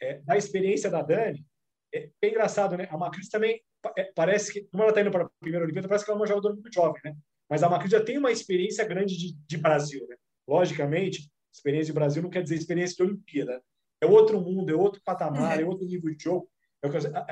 [0.00, 1.44] é, da experiência da Dani.
[1.92, 2.86] É, é engraçado, né?
[2.88, 3.60] A Macris também
[3.96, 6.22] é, parece que, como ela está indo para a primeira Olimpíada, parece que ela é
[6.22, 7.16] uma jogadora muito jovem, né?
[7.50, 10.16] Mas a Macris já tem uma experiência grande de, de Brasil, né?
[10.46, 13.60] Logicamente, experiência de Brasil não quer dizer experiência de Olimpíada.
[14.00, 16.48] É outro mundo, é outro patamar, é outro nível de jogo.
[16.82, 16.88] É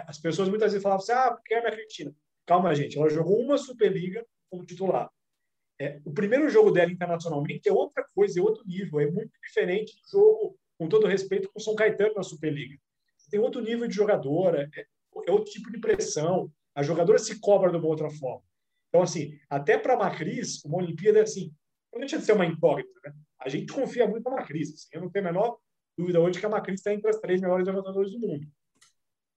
[0.08, 2.12] as pessoas muitas vezes falavam assim, ah, porque é a Cristina.
[2.46, 2.98] Calma, gente.
[2.98, 5.10] Ela jogou uma Superliga como titular.
[5.80, 9.92] É, o primeiro jogo dela internacionalmente é outra coisa, é outro nível, é muito diferente
[9.96, 12.78] do jogo, com todo respeito, com o São Caetano na Superliga.
[13.30, 14.86] Tem outro nível de jogadora, é,
[15.26, 18.44] é outro tipo de pressão, a jogadora se cobra de uma outra forma.
[18.88, 21.52] Então, assim, até para a Macris, uma Olimpíada é assim,
[21.92, 23.12] não deixa de ser uma incógnita, né?
[23.40, 25.58] A gente confia muito na Macris, assim, eu não tenho a menor
[25.98, 28.46] dúvida hoje que a Macris está entre as três melhores jogadoras do mundo.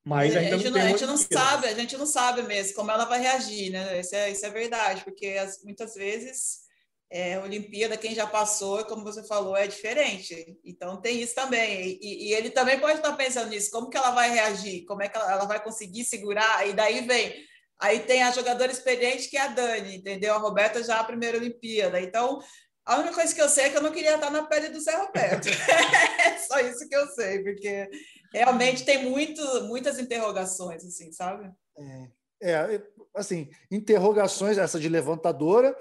[0.07, 2.89] Mas ainda a gente não, a gente não sabe, a gente não sabe mesmo como
[2.89, 3.99] ela vai reagir, né?
[3.99, 6.65] Isso é, isso é verdade, porque as, muitas vezes
[7.09, 10.57] é, Olimpíada, quem já passou, como você falou, é diferente.
[10.63, 11.99] Então tem isso também.
[12.01, 15.09] E, e, ele também pode estar pensando nisso, como que ela vai reagir, como é
[15.09, 17.33] que ela, ela vai conseguir segurar, e daí vem.
[17.77, 20.33] Aí tem a jogadora experiente que é a Dani, entendeu?
[20.33, 22.01] A Roberta já a primeira Olimpíada.
[22.01, 22.39] Então,
[22.87, 24.79] a única coisa que eu sei é que eu não queria estar na pele do
[24.79, 25.49] Zé Roberto.
[26.25, 27.89] é só isso que eu sei, porque
[28.31, 31.51] realmente tem muito, muitas interrogações, assim, sabe?
[31.77, 32.09] É,
[32.41, 32.81] é,
[33.13, 35.77] assim, interrogações, essa de levantadora,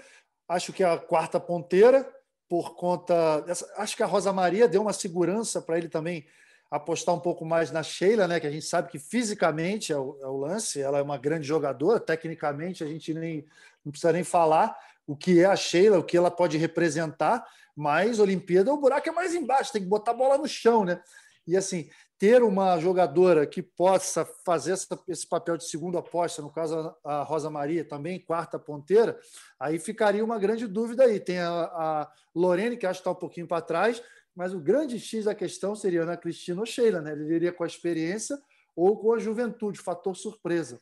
[0.48, 2.12] acho que é a quarta ponteira,
[2.48, 3.40] por conta.
[3.42, 6.26] Dessa, acho que a Rosa Maria deu uma segurança para ele também
[6.68, 8.40] apostar um pouco mais na Sheila, né?
[8.40, 11.46] Que a gente sabe que fisicamente é o, é o, lance, ela é uma grande
[11.46, 13.46] jogadora, tecnicamente a gente nem
[13.84, 14.76] não precisa nem falar
[15.06, 19.12] o que é a Sheila, o que ela pode representar, mas Olimpíada o buraco é
[19.12, 21.00] mais embaixo, tem que botar a bola no chão, né?
[21.46, 21.88] E assim,
[22.18, 27.22] ter uma jogadora que possa fazer essa, esse papel de segunda aposta, no caso a
[27.22, 29.18] Rosa Maria também, quarta ponteira,
[29.60, 31.20] aí ficaria uma grande dúvida aí.
[31.20, 34.02] Tem a, a Lorene, que acho que está um pouquinho para trás,
[34.34, 37.12] mas o grande X da questão seria Ana Cristina ou Sheila, né?
[37.12, 38.36] Ele iria com a experiência
[38.74, 40.80] ou com a juventude, fator surpresa.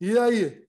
[0.00, 0.65] E aí?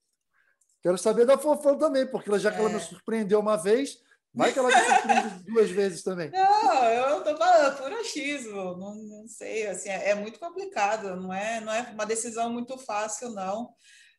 [0.81, 2.59] Quero saber da Fofão também, porque já que é.
[2.59, 3.97] ela me surpreendeu uma vez,
[4.37, 6.29] Vai que ela te surpreende duas vezes também.
[6.29, 11.33] Não, eu estou falando por achismo, não, não sei, assim, é, é, muito complicado, não
[11.33, 13.73] é, não é uma decisão muito fácil, não.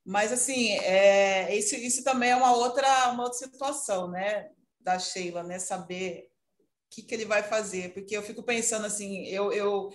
[0.05, 4.51] Mas, assim, é, isso, isso também é uma outra, uma outra situação, né,
[4.81, 6.29] da Sheila, né, saber
[6.87, 9.89] o que, que ele vai fazer, porque eu fico pensando, assim, eu, eu,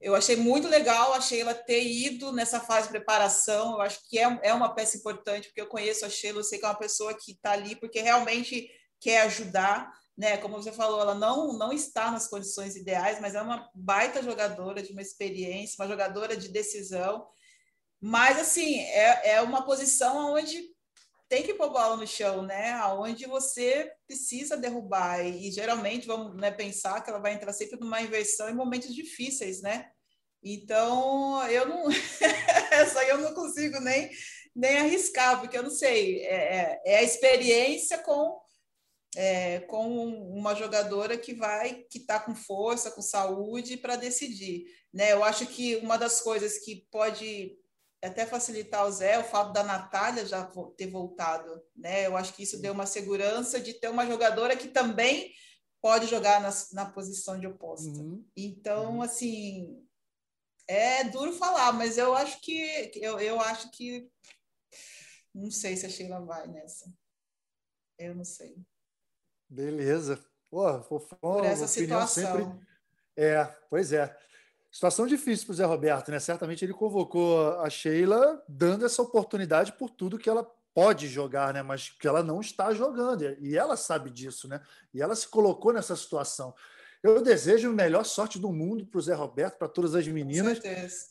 [0.00, 3.72] eu achei muito legal a Sheila ter ido nessa fase de preparação.
[3.72, 6.58] Eu acho que é, é uma peça importante, porque eu conheço a Sheila, eu sei
[6.58, 9.92] que é uma pessoa que está ali porque realmente quer ajudar.
[10.16, 10.38] Né?
[10.38, 14.82] Como você falou, ela não, não está nas condições ideais, mas é uma baita jogadora
[14.82, 17.26] de uma experiência, uma jogadora de decisão.
[18.00, 20.62] Mas, assim, é, é uma posição onde
[21.30, 22.76] tem que pôr bola no chão, né?
[22.86, 25.24] Onde você precisa derrubar.
[25.24, 29.62] E, geralmente vamos né, pensar que ela vai entrar sempre numa inversão em momentos difíceis,
[29.62, 29.88] né?
[30.42, 31.84] Então, eu não.
[32.72, 34.10] Essa eu não consigo nem,
[34.56, 36.18] nem arriscar, porque eu não sei.
[36.24, 38.40] É, é, é a experiência com,
[39.14, 44.64] é, com uma jogadora que vai, que está com força, com saúde para decidir.
[44.92, 45.12] Né?
[45.12, 47.56] Eu acho que uma das coisas que pode
[48.02, 52.06] até facilitar o Zé, o fato da Natália já ter voltado, né?
[52.06, 55.32] Eu acho que isso deu uma segurança de ter uma jogadora que também
[55.82, 57.88] pode jogar na, na posição de oposta.
[57.88, 58.26] Uhum.
[58.36, 59.02] Então, uhum.
[59.02, 59.86] assim,
[60.66, 64.10] é duro falar, mas eu acho que eu, eu acho que
[65.34, 66.92] não sei se a Sheila vai nessa.
[67.98, 68.56] Eu não sei.
[69.48, 70.24] Beleza.
[70.50, 72.36] Pô, fofão, Por essa situação.
[72.38, 72.66] Sempre...
[73.16, 74.16] É, pois é.
[74.70, 76.20] Situação difícil para o Zé Roberto, né?
[76.20, 81.62] Certamente ele convocou a Sheila dando essa oportunidade por tudo que ela pode jogar, né?
[81.62, 83.36] Mas que ela não está jogando.
[83.40, 84.60] E ela sabe disso, né?
[84.94, 86.54] E ela se colocou nessa situação.
[87.02, 90.60] Eu desejo a melhor sorte do mundo para o Zé Roberto, para todas as meninas,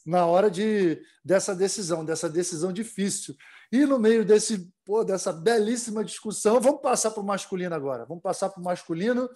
[0.05, 3.35] na hora de, dessa decisão, dessa decisão difícil.
[3.71, 8.05] E no meio desse, pô, dessa belíssima discussão, vamos passar para o masculino agora.
[8.05, 9.27] Vamos passar para o masculino,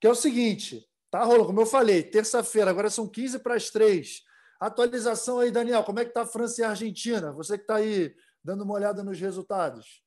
[0.00, 3.68] que é o seguinte: Tá rolando, como eu falei, terça-feira, agora são 15 para as
[3.68, 4.22] 3.
[4.58, 7.30] Atualização aí, Daniel, como é que está a França e a Argentina?
[7.32, 10.02] Você que está aí dando uma olhada nos resultados.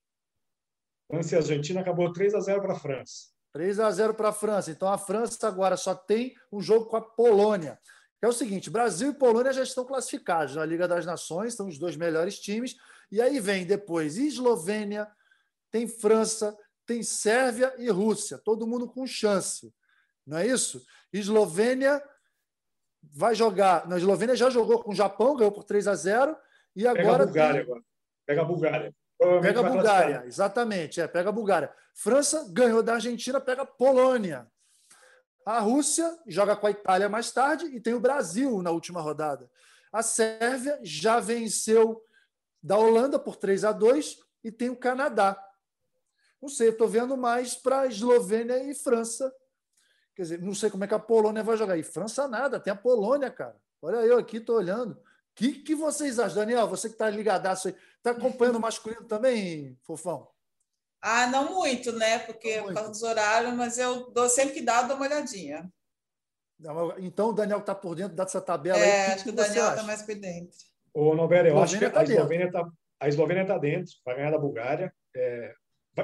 [1.07, 3.27] França e Argentina acabou 3 a 0 para a França.
[3.53, 4.71] 3 a 0 para a França.
[4.71, 7.79] Então a França agora só tem um jogo com a Polônia.
[8.19, 11.77] É o seguinte: Brasil e Polônia já estão classificados na Liga das Nações, são os
[11.77, 12.75] dois melhores times.
[13.11, 15.07] E aí vem depois Eslovênia,
[15.69, 19.71] tem França, tem Sérvia e Rússia, todo mundo com chance.
[20.25, 20.85] Não é isso?
[21.13, 22.01] Eslovênia
[23.13, 23.87] vai jogar.
[23.87, 26.35] Na Eslovênia já jogou com o Japão, ganhou por 3 a 0
[26.75, 27.03] e agora.
[27.05, 27.83] Pega a Bulgária agora.
[28.25, 28.95] Pega a Bulgária.
[29.41, 30.99] Pega a Bulgária, exatamente.
[30.99, 31.73] É, pega a Bulgária.
[31.93, 34.47] França ganhou da Argentina, pega a Polônia.
[35.45, 39.49] A Rússia joga com a Itália mais tarde e tem o Brasil na última rodada.
[39.93, 42.03] A Sérvia já venceu
[42.61, 45.41] da Holanda por 3 a 2 e tem o Canadá.
[46.41, 49.31] Não sei, estou vendo mais para Eslovênia e França
[50.15, 51.77] Quer dizer, não sei como é que a Polônia vai jogar.
[51.77, 53.55] E França nada, tem a Polônia, cara.
[53.81, 54.93] Olha eu aqui, estou olhando.
[54.93, 54.99] O
[55.35, 56.67] que, que vocês acham, Daniel?
[56.67, 57.75] Você que está ligadaço aí.
[57.97, 60.29] Está acompanhando o masculino também, Fofão?
[61.01, 62.19] Ah, não muito, né?
[62.19, 65.69] Porque por causa dos horários, mas eu dou sempre que dá, dou uma olhadinha.
[66.99, 69.13] Então o Daniel está por dentro dessa tabela é, aí.
[69.13, 70.57] acho que, que o Daniel está mais por dentro.
[70.93, 74.31] Ô, Nobel, eu acho que tá a Eslovênia está a Eslovênia está dentro, vai ganhar
[74.31, 74.93] da Bulgária.
[75.15, 75.53] É,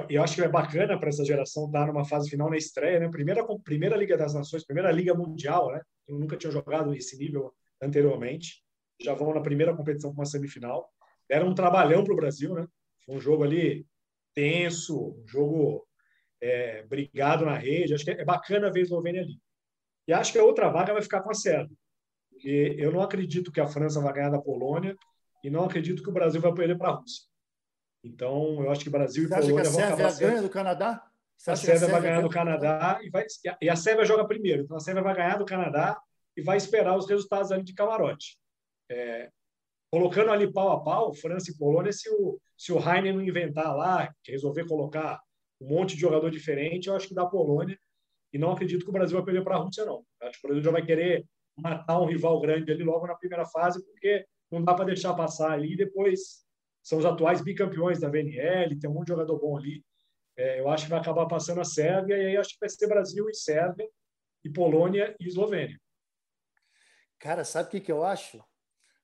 [0.08, 3.08] eu acho que é bacana para essa geração estar numa fase final na estreia, né?
[3.08, 5.80] Primeira, primeira Liga das Nações, primeira Liga Mundial, né?
[6.08, 8.62] Eu nunca tinha jogado esse nível anteriormente.
[9.00, 10.88] Já vão na primeira competição com uma semifinal.
[11.28, 12.66] Era um trabalhão para o Brasil, né?
[13.04, 13.86] Foi um jogo ali
[14.34, 15.86] tenso, um jogo
[16.40, 17.94] é, brigado na rede.
[17.94, 19.38] Acho que é bacana ver a Eslovênia ali.
[20.08, 21.76] E acho que a outra vaga vai ficar com a Sérvia.
[22.30, 24.96] Porque eu não acredito que a França vai ganhar da Polônia
[25.44, 27.31] e não acredito que o Brasil vai perder para a Rússia.
[28.04, 30.04] Então, eu acho que Brasil Você e Polônia vão acabar.
[30.06, 31.06] A Sérvia ganha do Canadá?
[31.36, 33.26] Você a Sérvia, vai ganhar do Canadá e, vai,
[33.60, 34.62] e a Sérvia joga primeiro.
[34.62, 36.00] Então, a Sérvia vai ganhar do Canadá
[36.36, 38.38] e vai esperar os resultados ali de camarote.
[38.90, 39.30] É,
[39.90, 43.76] colocando ali pau a pau, França e Polônia, se o, se o Heine não inventar
[43.76, 45.20] lá, resolver colocar
[45.60, 47.78] um monte de jogador diferente, eu acho que dá Polônia.
[48.32, 50.04] E não acredito que o Brasil vai perder para a Rússia, não.
[50.20, 51.26] Eu acho que o Brasil já vai querer
[51.56, 55.52] matar um rival grande ali logo na primeira fase, porque não dá para deixar passar
[55.52, 56.44] ali e depois
[56.82, 59.84] são os atuais bicampeões da VNL, tem um monte de jogador bom ali.
[60.36, 62.86] É, eu acho que vai acabar passando a Sérvia, e aí acho que vai ser
[62.86, 63.88] Brasil e Sérvia,
[64.44, 65.78] e Polônia e Eslovênia.
[67.18, 68.42] Cara, sabe o que, que eu acho?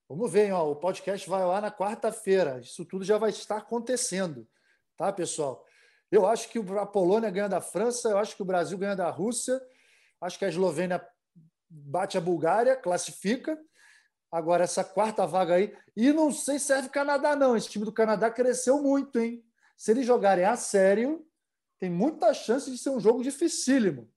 [0.09, 2.59] Vamos ver, ó, o podcast vai lá na quarta-feira.
[2.61, 4.49] Isso tudo já vai estar acontecendo,
[4.97, 5.65] tá, pessoal?
[6.11, 9.11] Eu acho que a Polônia ganha da França, eu acho que o Brasil ganha da
[9.11, 9.61] Rússia,
[10.21, 11.07] acho que a Eslovênia
[11.69, 13.59] bate a Bulgária, classifica,
[14.31, 15.75] Agora, essa quarta vaga aí.
[15.97, 17.57] E não sei se serve Canadá, não.
[17.57, 19.45] Esse time do Canadá cresceu muito, hein?
[19.77, 21.27] Se eles jogarem a sério,
[21.79, 24.11] tem muita chance de ser um jogo dificílimo.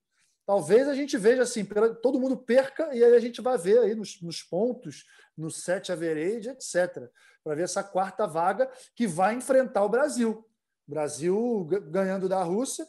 [0.44, 1.64] Talvez a gente veja assim,
[2.02, 5.04] todo mundo perca e aí a gente vai ver aí nos, nos pontos,
[5.36, 7.08] no set average, etc.
[7.44, 10.46] Para ver essa quarta vaga que vai enfrentar o Brasil.
[10.86, 12.84] Brasil ganhando da Rússia,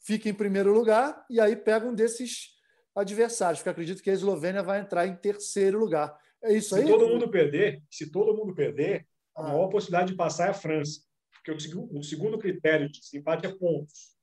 [0.00, 2.59] fica em primeiro lugar e aí pega um desses
[2.94, 6.16] adversários, porque acredito que a Eslovênia vai entrar em terceiro lugar.
[6.42, 6.86] É isso se aí?
[6.86, 9.70] Se todo mundo perder, se todo mundo perder, a maior ah.
[9.70, 11.00] possibilidade de passar é a França,
[11.32, 14.16] porque o, o segundo critério de desempate é pontos.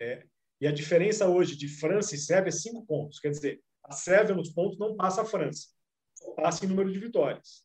[0.00, 0.24] É,
[0.60, 3.18] e a diferença hoje de França e Sérvia é cinco pontos.
[3.18, 5.68] Quer dizer, a Sérvia nos pontos não passa a França,
[6.36, 7.64] passa em número de vitórias.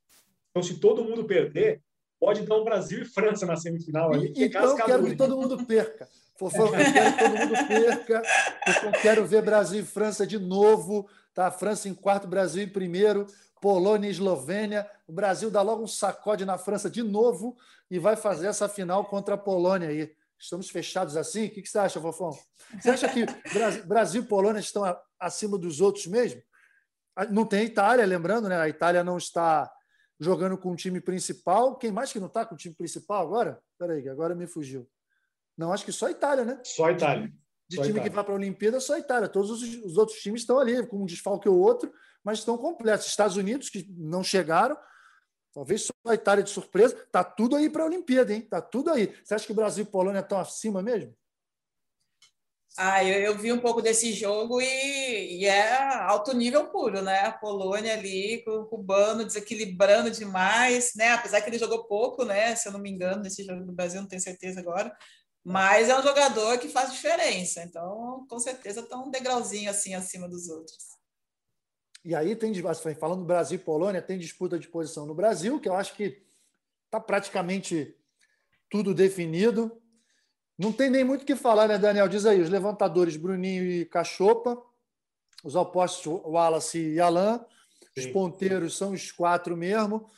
[0.49, 1.81] Então, se todo mundo perder,
[2.19, 4.13] pode dar um Brasil e França na semifinal.
[4.13, 6.07] Ali, e, então, eu quero que todo mundo perca.
[6.37, 8.21] Fofão, eu quero que todo mundo perca.
[8.83, 11.09] Eu quero ver Brasil e França de novo.
[11.33, 11.49] Tá?
[11.49, 13.25] França em quarto, Brasil em primeiro.
[13.61, 14.89] Polônia e Eslovênia.
[15.07, 17.57] O Brasil dá logo um sacode na França de novo
[17.89, 20.13] e vai fazer essa final contra a Polônia aí.
[20.37, 21.45] Estamos fechados assim?
[21.45, 22.37] O que você acha, Fofão?
[22.79, 23.25] Você acha que
[23.85, 24.83] Brasil e Polônia estão
[25.19, 26.41] acima dos outros mesmo?
[27.15, 28.59] Ah, não tem Itália, lembrando, né?
[28.59, 29.71] A Itália não está
[30.19, 31.77] jogando com o time principal.
[31.77, 33.61] Quem mais que não está com o time principal agora?
[33.79, 34.85] Peraí, agora me fugiu.
[35.57, 36.59] Não, acho que só a Itália, né?
[36.63, 37.31] Só a Itália.
[37.67, 38.09] De só time Itália.
[38.09, 39.29] que vai para a Olimpíada, só a Itália.
[39.29, 41.91] Todos os, os, outros times estão ali, com um desfalque ou outro,
[42.23, 43.07] mas estão completos.
[43.07, 44.77] Estados Unidos, que não chegaram,
[45.53, 46.95] talvez só a Itália de surpresa.
[46.95, 48.41] Está tudo aí para a Olimpíada, hein?
[48.41, 49.13] Está tudo aí.
[49.23, 51.15] Você acha que Brasil e Polônia estão acima mesmo?
[52.77, 57.21] Ah, eu, eu, vi um pouco desse jogo e, e, é alto nível puro, né?
[57.21, 61.13] A Polônia ali, com o cubano desequilibrando demais, né?
[61.13, 62.53] Apesar que ele jogou pouco, né?
[62.53, 64.93] Se eu não me engano, nesse jogo do Brasil, não tenho certeza agora.
[65.45, 67.61] Mas é um jogador que faz diferença.
[67.61, 70.95] Então, com certeza, está um degrauzinho assim acima dos outros.
[72.03, 75.59] E aí tem, assim, falando do Brasil e Polônia, tem disputa de posição no Brasil,
[75.59, 76.23] que eu acho que
[76.85, 77.95] está praticamente
[78.71, 79.79] tudo definido.
[80.57, 82.07] Não tem nem muito o que falar, né, Daniel?
[82.07, 84.59] Diz aí, os levantadores Bruninho e Cachopa,
[85.43, 87.39] os opostos Wallace e Alain,
[87.95, 90.09] os ponteiros são os quatro mesmo,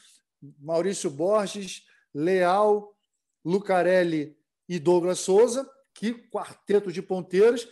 [0.59, 2.95] Maurício Borges, Leal,
[3.43, 4.36] Lucarelli
[4.68, 7.68] e Douglas Souza, que quarteto de ponteiros.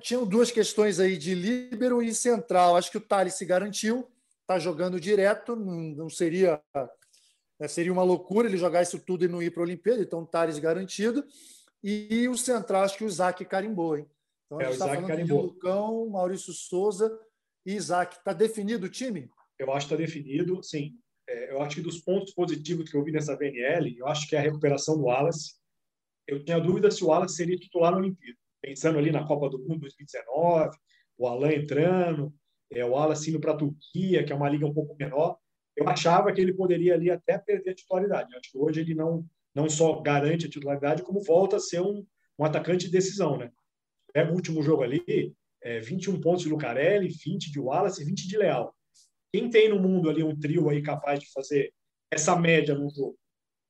[0.00, 2.76] Tinham duas questões aí de líbero e central.
[2.76, 4.06] Acho que o Thales se garantiu,
[4.42, 6.60] está jogando direto, não seria
[7.60, 10.24] é, seria uma loucura ele jogar isso tudo e não ir para a Olimpíada, então
[10.24, 11.24] Tares garantido.
[11.82, 14.06] E o central, acho que o Isaac carimbou, hein?
[14.46, 15.40] Então a gente está falando carimbou.
[15.40, 17.18] de Lucão, Maurício Souza
[17.66, 18.16] e Isaac.
[18.16, 19.28] Está definido o time?
[19.58, 20.96] Eu acho que está definido, sim.
[21.28, 24.36] É, eu acho que dos pontos positivos que eu vi nessa VNL, eu acho que
[24.36, 25.54] é a recuperação do Wallace.
[26.28, 28.38] Eu tinha dúvida se o Wallace seria titular na Olimpíada.
[28.60, 30.76] Pensando ali na Copa do Mundo 2019,
[31.16, 32.32] o Alain entrando,
[32.70, 35.36] é, o Wallace indo para a Turquia, que é uma liga um pouco menor
[35.78, 38.34] eu achava que ele poderia ali até perder a titularidade.
[38.34, 39.24] Acho que hoje ele não
[39.54, 42.06] não só garante a titularidade, como volta a ser um,
[42.38, 43.50] um atacante de decisão, né?
[44.12, 48.28] Pega o último jogo ali, é, 21 pontos de Lucarelli, 20 de Wallace e 20
[48.28, 48.72] de Leal.
[49.32, 51.72] Quem tem no mundo ali um trio aí capaz de fazer
[52.10, 53.18] essa média no jogo?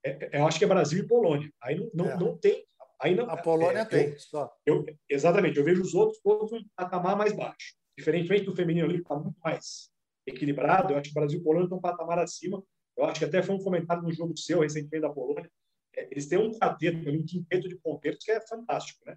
[0.04, 1.50] É, é eu acho que é Brasil e Polônia.
[1.62, 2.16] Aí não, não, é.
[2.16, 2.64] não tem.
[3.00, 4.52] Aí não, a Polônia é, tem, eu, só.
[4.66, 5.58] Eu, exatamente.
[5.58, 7.74] Eu vejo os outros todos um patamar mais baixo.
[7.96, 9.90] Diferentemente do feminino ali, que está muito mais
[10.26, 10.92] equilibrado.
[10.92, 12.62] Eu acho que o Brasil e Polônia estão um patamar acima.
[12.96, 15.50] Eu acho que até foi um comentário no jogo seu recentemente da Polônia.
[15.96, 19.16] É, eles têm um quarteto, um quinteto de ponteiros que é fantástico, né?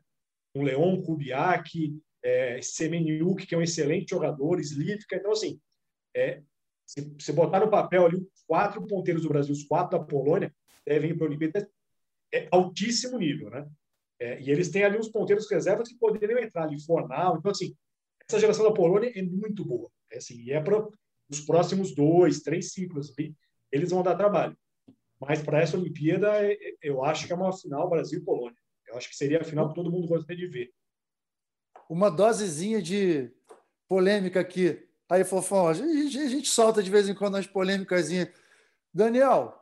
[0.55, 5.15] Um Leon Kubiak, é, Semeniuk, que é um excelente jogador, Slivka.
[5.15, 5.59] Então, assim,
[6.15, 6.41] é,
[6.85, 10.53] se você botar no papel ali os quatro ponteiros do Brasil, os quatro da Polônia,
[10.85, 11.69] devem ir para a Olimpíada,
[12.33, 13.67] é altíssimo nível, né?
[14.19, 17.37] É, e eles têm ali uns ponteiros reservas que poderiam entrar ali, Fornal.
[17.37, 17.75] Então, assim,
[18.27, 19.89] essa geração da Polônia é muito boa.
[20.11, 20.87] É assim, e é para
[21.29, 23.35] os próximos dois, três ciclos ali,
[23.71, 24.55] eles vão dar trabalho.
[25.19, 28.57] Mas para essa Olimpíada, é, é, eu acho que é uma final Brasil e Polônia.
[28.87, 30.71] Eu acho que seria a final que todo mundo gostaria de ver.
[31.89, 33.31] Uma dosezinha de
[33.87, 34.87] polêmica aqui.
[35.09, 38.09] Aí, Fofão, a gente, a gente solta de vez em quando as polêmicas.
[38.93, 39.60] Daniel,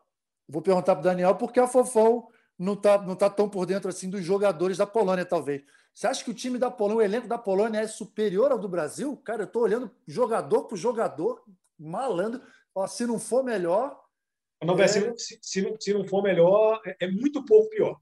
[0.49, 2.27] vou perguntar para o Daniel porque a Fofão
[2.57, 5.63] não está não tá tão por dentro assim dos jogadores da Polônia, talvez.
[5.93, 8.69] Você acha que o time da Polônia, o elenco da Polônia é superior ao do
[8.69, 9.17] Brasil?
[9.17, 11.43] Cara, eu estou olhando jogador por jogador,
[11.77, 12.41] malandro.
[12.73, 13.99] Ó, se não for melhor.
[14.63, 14.87] Não, é...
[14.87, 17.99] se, se, não, se não for melhor, é, é muito pouco pior.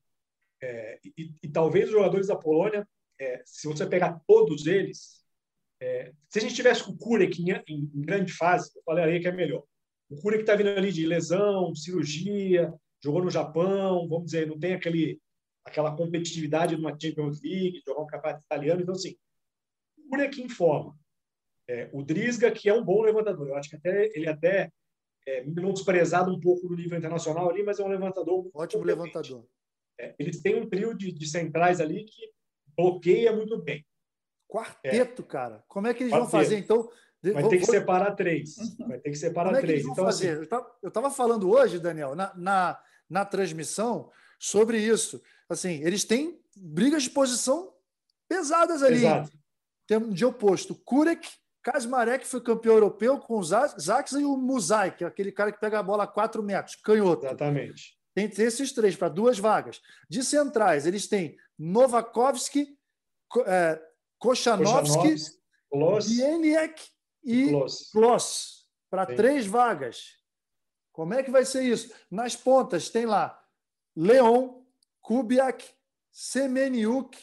[0.61, 2.87] É, e, e, talvez os jogadores da Polônia,
[3.19, 5.23] é, se você pegar todos eles,
[5.79, 9.19] é, se a gente tivesse com o Kurek em, em, em, grande fase, eu falaria
[9.19, 9.63] que é melhor.
[10.09, 14.73] O Kurek está vindo ali de lesão, cirurgia, jogou no Japão, vamos dizer, não tem
[14.73, 15.19] aquele
[15.65, 18.81] aquela competitividade numa Champions League, jogar um campeonato italiano.
[18.81, 19.17] Então, assim,
[19.97, 20.97] o Kurek informa.
[21.67, 23.49] É, o Drisga, que é um bom levantador.
[23.49, 24.71] Eu acho que até ele até
[25.27, 28.49] é menosprezado um pouco no nível internacional ali, mas é um levantador.
[28.53, 29.45] Ótimo levantador.
[29.99, 32.31] é, eles têm um trio de, de, centrais ali que
[32.77, 33.85] bloqueia muito bem.
[34.47, 35.25] Quarteto, é.
[35.25, 35.63] cara.
[35.67, 36.31] Como é que eles Quarteto.
[36.31, 36.89] vão fazer, então?
[37.23, 37.75] Vai vou, ter que vou...
[37.75, 38.55] separar três.
[38.79, 39.85] Vai ter que separar Como é que três.
[39.85, 40.27] então, assim...
[40.27, 45.21] Eu estava falando hoje, Daniel, na, na, na transmissão, sobre isso.
[45.49, 47.73] Assim, eles têm brigas de posição
[48.27, 48.97] pesadas ali.
[48.97, 49.31] Exato.
[49.87, 50.75] Tem de oposto.
[50.75, 51.27] Kurek,
[51.63, 55.59] Kasmarek foi campeão europeu com o Zax e o Musai, que é aquele cara que
[55.59, 57.25] pega a bola a 4 metros, canhoto.
[57.25, 57.97] Exatamente.
[58.13, 59.79] Tem esses três para duas vagas.
[60.09, 62.75] De centrais, eles têm Novakovski,
[63.45, 63.79] é,
[64.17, 65.15] Kochanovski,
[66.07, 66.81] Bieniek
[67.23, 67.49] e
[67.91, 70.17] Kloss, para três vagas.
[70.91, 71.93] Como é que vai ser isso?
[72.09, 73.39] Nas pontas, tem lá
[73.95, 74.61] Leon,
[75.01, 75.65] Kubiak,
[76.11, 77.17] Semeniuk,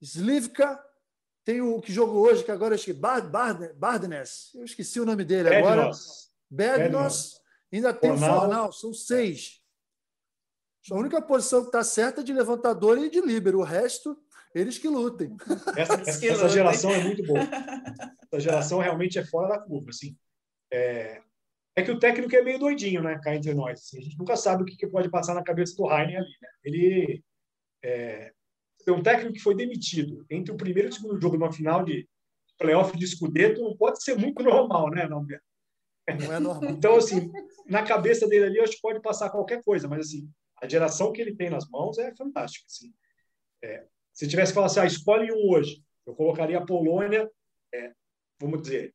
[0.00, 0.82] Slivka,
[1.44, 5.04] tem o que jogou hoje, que agora eu esqueci, Bard, Bard, Bardness, eu esqueci o
[5.04, 5.66] nome dele Bednos.
[5.66, 5.90] agora.
[6.50, 7.40] Bednos.
[7.72, 8.36] Ainda tem Fornal.
[8.36, 9.62] o Fornal, são seis.
[10.90, 13.60] A única posição que está certa é de levantador e de líbero.
[13.60, 14.20] O resto,
[14.54, 15.36] eles que lutem.
[15.76, 17.40] Essa, essa, essa geração é muito boa.
[17.40, 19.90] Essa geração realmente é fora da curva.
[19.90, 20.16] Assim.
[20.72, 21.22] É,
[21.76, 23.18] é que o técnico é meio doidinho, né?
[23.22, 23.80] Cá entre nós.
[23.80, 23.98] Assim.
[23.98, 26.36] A gente nunca sabe o que, que pode passar na cabeça do Heine ali.
[26.40, 26.48] Né?
[26.64, 27.24] Ele
[27.82, 28.32] é,
[28.86, 31.84] é um técnico que foi demitido entre o primeiro e o segundo jogo numa final
[31.84, 32.08] de
[32.58, 36.70] playoff de Scudetto não pode ser muito normal, né, não, Não é normal.
[36.70, 37.30] Então, assim,
[37.66, 40.30] na cabeça dele ali, acho que pode passar qualquer coisa, mas, assim,
[40.60, 42.92] a geração que ele tem nas mãos é fantástica, assim.
[43.64, 47.30] É, se tivesse falar assim, ah, escolhe um hoje, eu colocaria a Polônia,
[47.74, 47.92] é,
[48.40, 48.94] vamos dizer,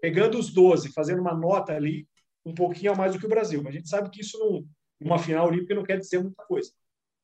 [0.00, 2.06] pegando os 12, fazendo uma nota ali,
[2.44, 3.62] um pouquinho a mais do que o Brasil.
[3.62, 4.66] Mas a gente sabe que isso, num,
[5.00, 6.70] numa final olímpica, não quer dizer muita coisa.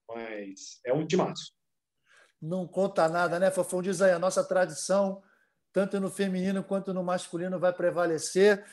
[0.09, 1.53] Mas é um timaço
[2.45, 3.83] não conta nada, né, Fofão?
[3.83, 5.23] Diz aí, a nossa tradição,
[5.73, 8.65] tanto no feminino quanto no masculino, vai prevalecer.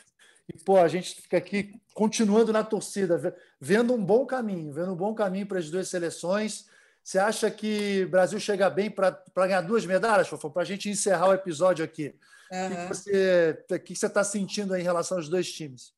[0.52, 4.96] E, pô, a gente fica aqui continuando na torcida, vendo um bom caminho, vendo um
[4.96, 6.66] bom caminho para as duas seleções.
[7.02, 10.50] Você acha que o Brasil chega bem para ganhar duas medalhas, Fofão?
[10.50, 12.14] Para a gente encerrar o episódio aqui.
[12.50, 12.66] Uhum.
[12.66, 15.92] O que você que você está sentindo em relação aos dois times?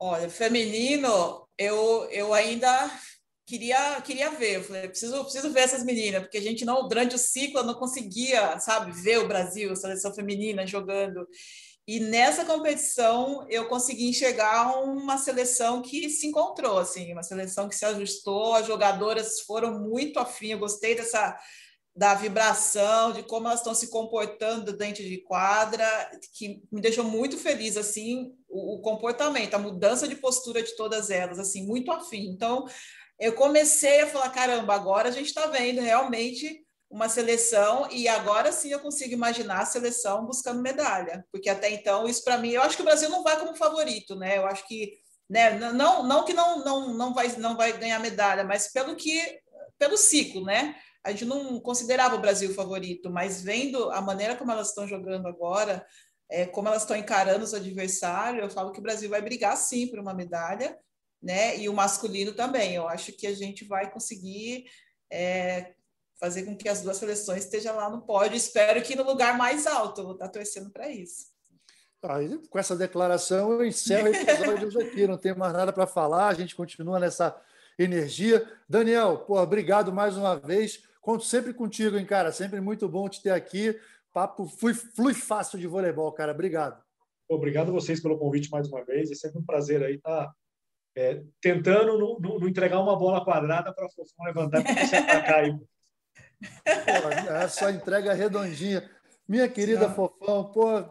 [0.00, 2.90] Olha, feminino, eu, eu ainda
[3.46, 4.56] queria queria ver.
[4.56, 7.74] Eu falei, preciso, preciso ver essas meninas, porque a gente não, durante o ciclo, não
[7.74, 11.28] conseguia, sabe, ver o Brasil, a seleção feminina jogando.
[11.88, 17.74] E nessa competição eu consegui enxergar uma seleção que se encontrou, assim, uma seleção que
[17.74, 21.34] se ajustou, as jogadoras foram muito afim, eu gostei dessa
[21.96, 25.84] da vibração, de como elas estão se comportando dentro de quadra,
[26.34, 31.08] que me deixou muito feliz assim o, o comportamento, a mudança de postura de todas
[31.08, 32.28] elas, assim, muito afim.
[32.28, 32.66] Então,
[33.18, 38.50] eu comecei a falar: caramba, agora a gente está vendo realmente uma seleção e agora
[38.50, 42.62] sim eu consigo imaginar a seleção buscando medalha, porque até então isso para mim, eu
[42.62, 44.38] acho que o Brasil não vai como favorito, né?
[44.38, 44.94] Eu acho que,
[45.28, 45.58] né?
[45.72, 49.38] Não, não que não, não, não vai, não vai ganhar medalha, mas pelo que,
[49.78, 50.76] pelo ciclo, né?
[51.04, 55.28] A gente não considerava o Brasil favorito, mas vendo a maneira como elas estão jogando
[55.28, 55.86] agora,
[56.30, 59.86] é, como elas estão encarando os adversários, eu falo que o Brasil vai brigar sim
[59.88, 60.78] por uma medalha
[61.22, 61.58] né?
[61.58, 62.74] E o masculino também.
[62.74, 64.64] Eu acho que a gente vai conseguir
[65.10, 65.74] é,
[66.18, 68.36] fazer com que as duas seleções estejam lá no pódio.
[68.36, 70.00] Espero que no lugar mais alto.
[70.00, 71.26] Eu vou estar torcendo para isso.
[72.02, 75.06] Aí, com essa declaração, eu encerro o episódio de hoje aqui.
[75.06, 76.28] Não tenho mais nada para falar.
[76.28, 77.36] A gente continua nessa
[77.78, 78.46] energia.
[78.68, 80.84] Daniel, pô, obrigado mais uma vez.
[81.00, 82.32] Conto sempre contigo, hein, cara.
[82.32, 83.78] Sempre muito bom te ter aqui.
[84.12, 86.32] Papo flui, flui fácil de voleibol, cara.
[86.32, 86.82] Obrigado.
[87.28, 89.10] Obrigado a vocês pelo convite mais uma vez.
[89.10, 90.32] É sempre um prazer aí estar
[90.96, 94.96] é, tentando não, não, não, entregar uma bola quadrada para o Fofão levantar para você
[94.96, 95.56] atacar aí.
[97.42, 98.88] Essa entrega redondinha.
[99.26, 99.90] Minha querida.
[99.90, 100.84] Fofão, pô,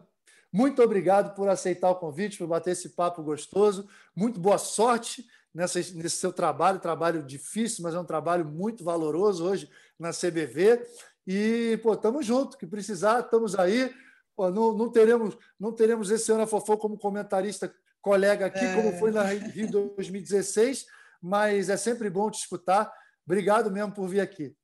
[0.51, 3.87] muito obrigado por aceitar o convite, por bater esse papo gostoso.
[4.15, 9.45] Muito boa sorte nessa, nesse seu trabalho, trabalho difícil, mas é um trabalho muito valoroso
[9.45, 9.69] hoje
[9.99, 10.85] na CBV.
[11.25, 13.93] E, pô, estamos juntos, que precisar, estamos aí.
[14.35, 18.75] Pô, não, não, teremos, não teremos esse ano a Fofão como comentarista colega aqui, é...
[18.75, 20.85] como foi na Rio 2016,
[21.21, 22.91] mas é sempre bom te escutar.
[23.25, 24.55] Obrigado mesmo por vir aqui.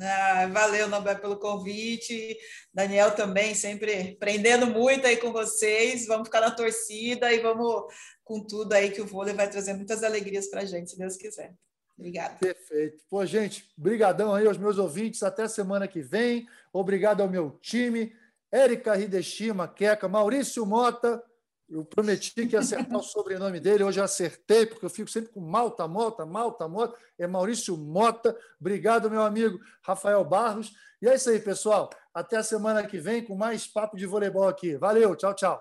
[0.00, 2.36] Ah, valeu, Nobel, pelo convite.
[2.72, 6.06] Daniel também, sempre aprendendo muito aí com vocês.
[6.06, 7.92] Vamos ficar na torcida e vamos
[8.24, 11.16] com tudo aí que o vôlei vai trazer muitas alegrias para a gente, se Deus
[11.16, 11.54] quiser.
[11.98, 12.36] Obrigada.
[12.36, 13.02] Perfeito.
[13.10, 15.24] Pô, gente, brigadão aí aos meus ouvintes.
[15.24, 16.46] Até semana que vem.
[16.72, 18.12] Obrigado ao meu time.
[18.52, 21.22] Érica Hideshima, Queca, Maurício Mota,
[21.70, 25.30] eu prometi que ia acertar o sobrenome dele, hoje eu acertei, porque eu fico sempre
[25.32, 28.36] com Malta Mota, Malta Mota, é Maurício Mota.
[28.60, 30.72] Obrigado, meu amigo Rafael Barros.
[31.00, 31.90] E é isso aí, pessoal.
[32.12, 34.76] Até a semana que vem com mais papo de voleibol aqui.
[34.76, 35.60] Valeu, tchau, tchau.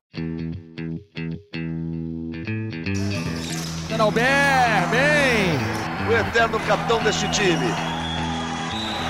[3.99, 5.87] Albert, bem!
[6.07, 7.67] o eterno capitão deste time.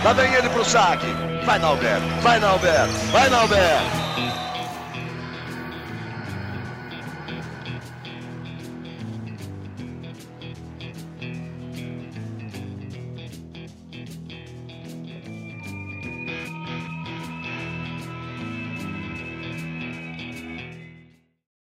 [0.03, 1.05] Lá vem ele pro saque.
[1.45, 2.07] Vai, Nalberto.
[2.21, 2.93] Vai, Nalberto.
[3.11, 4.06] Vai, Nalberto.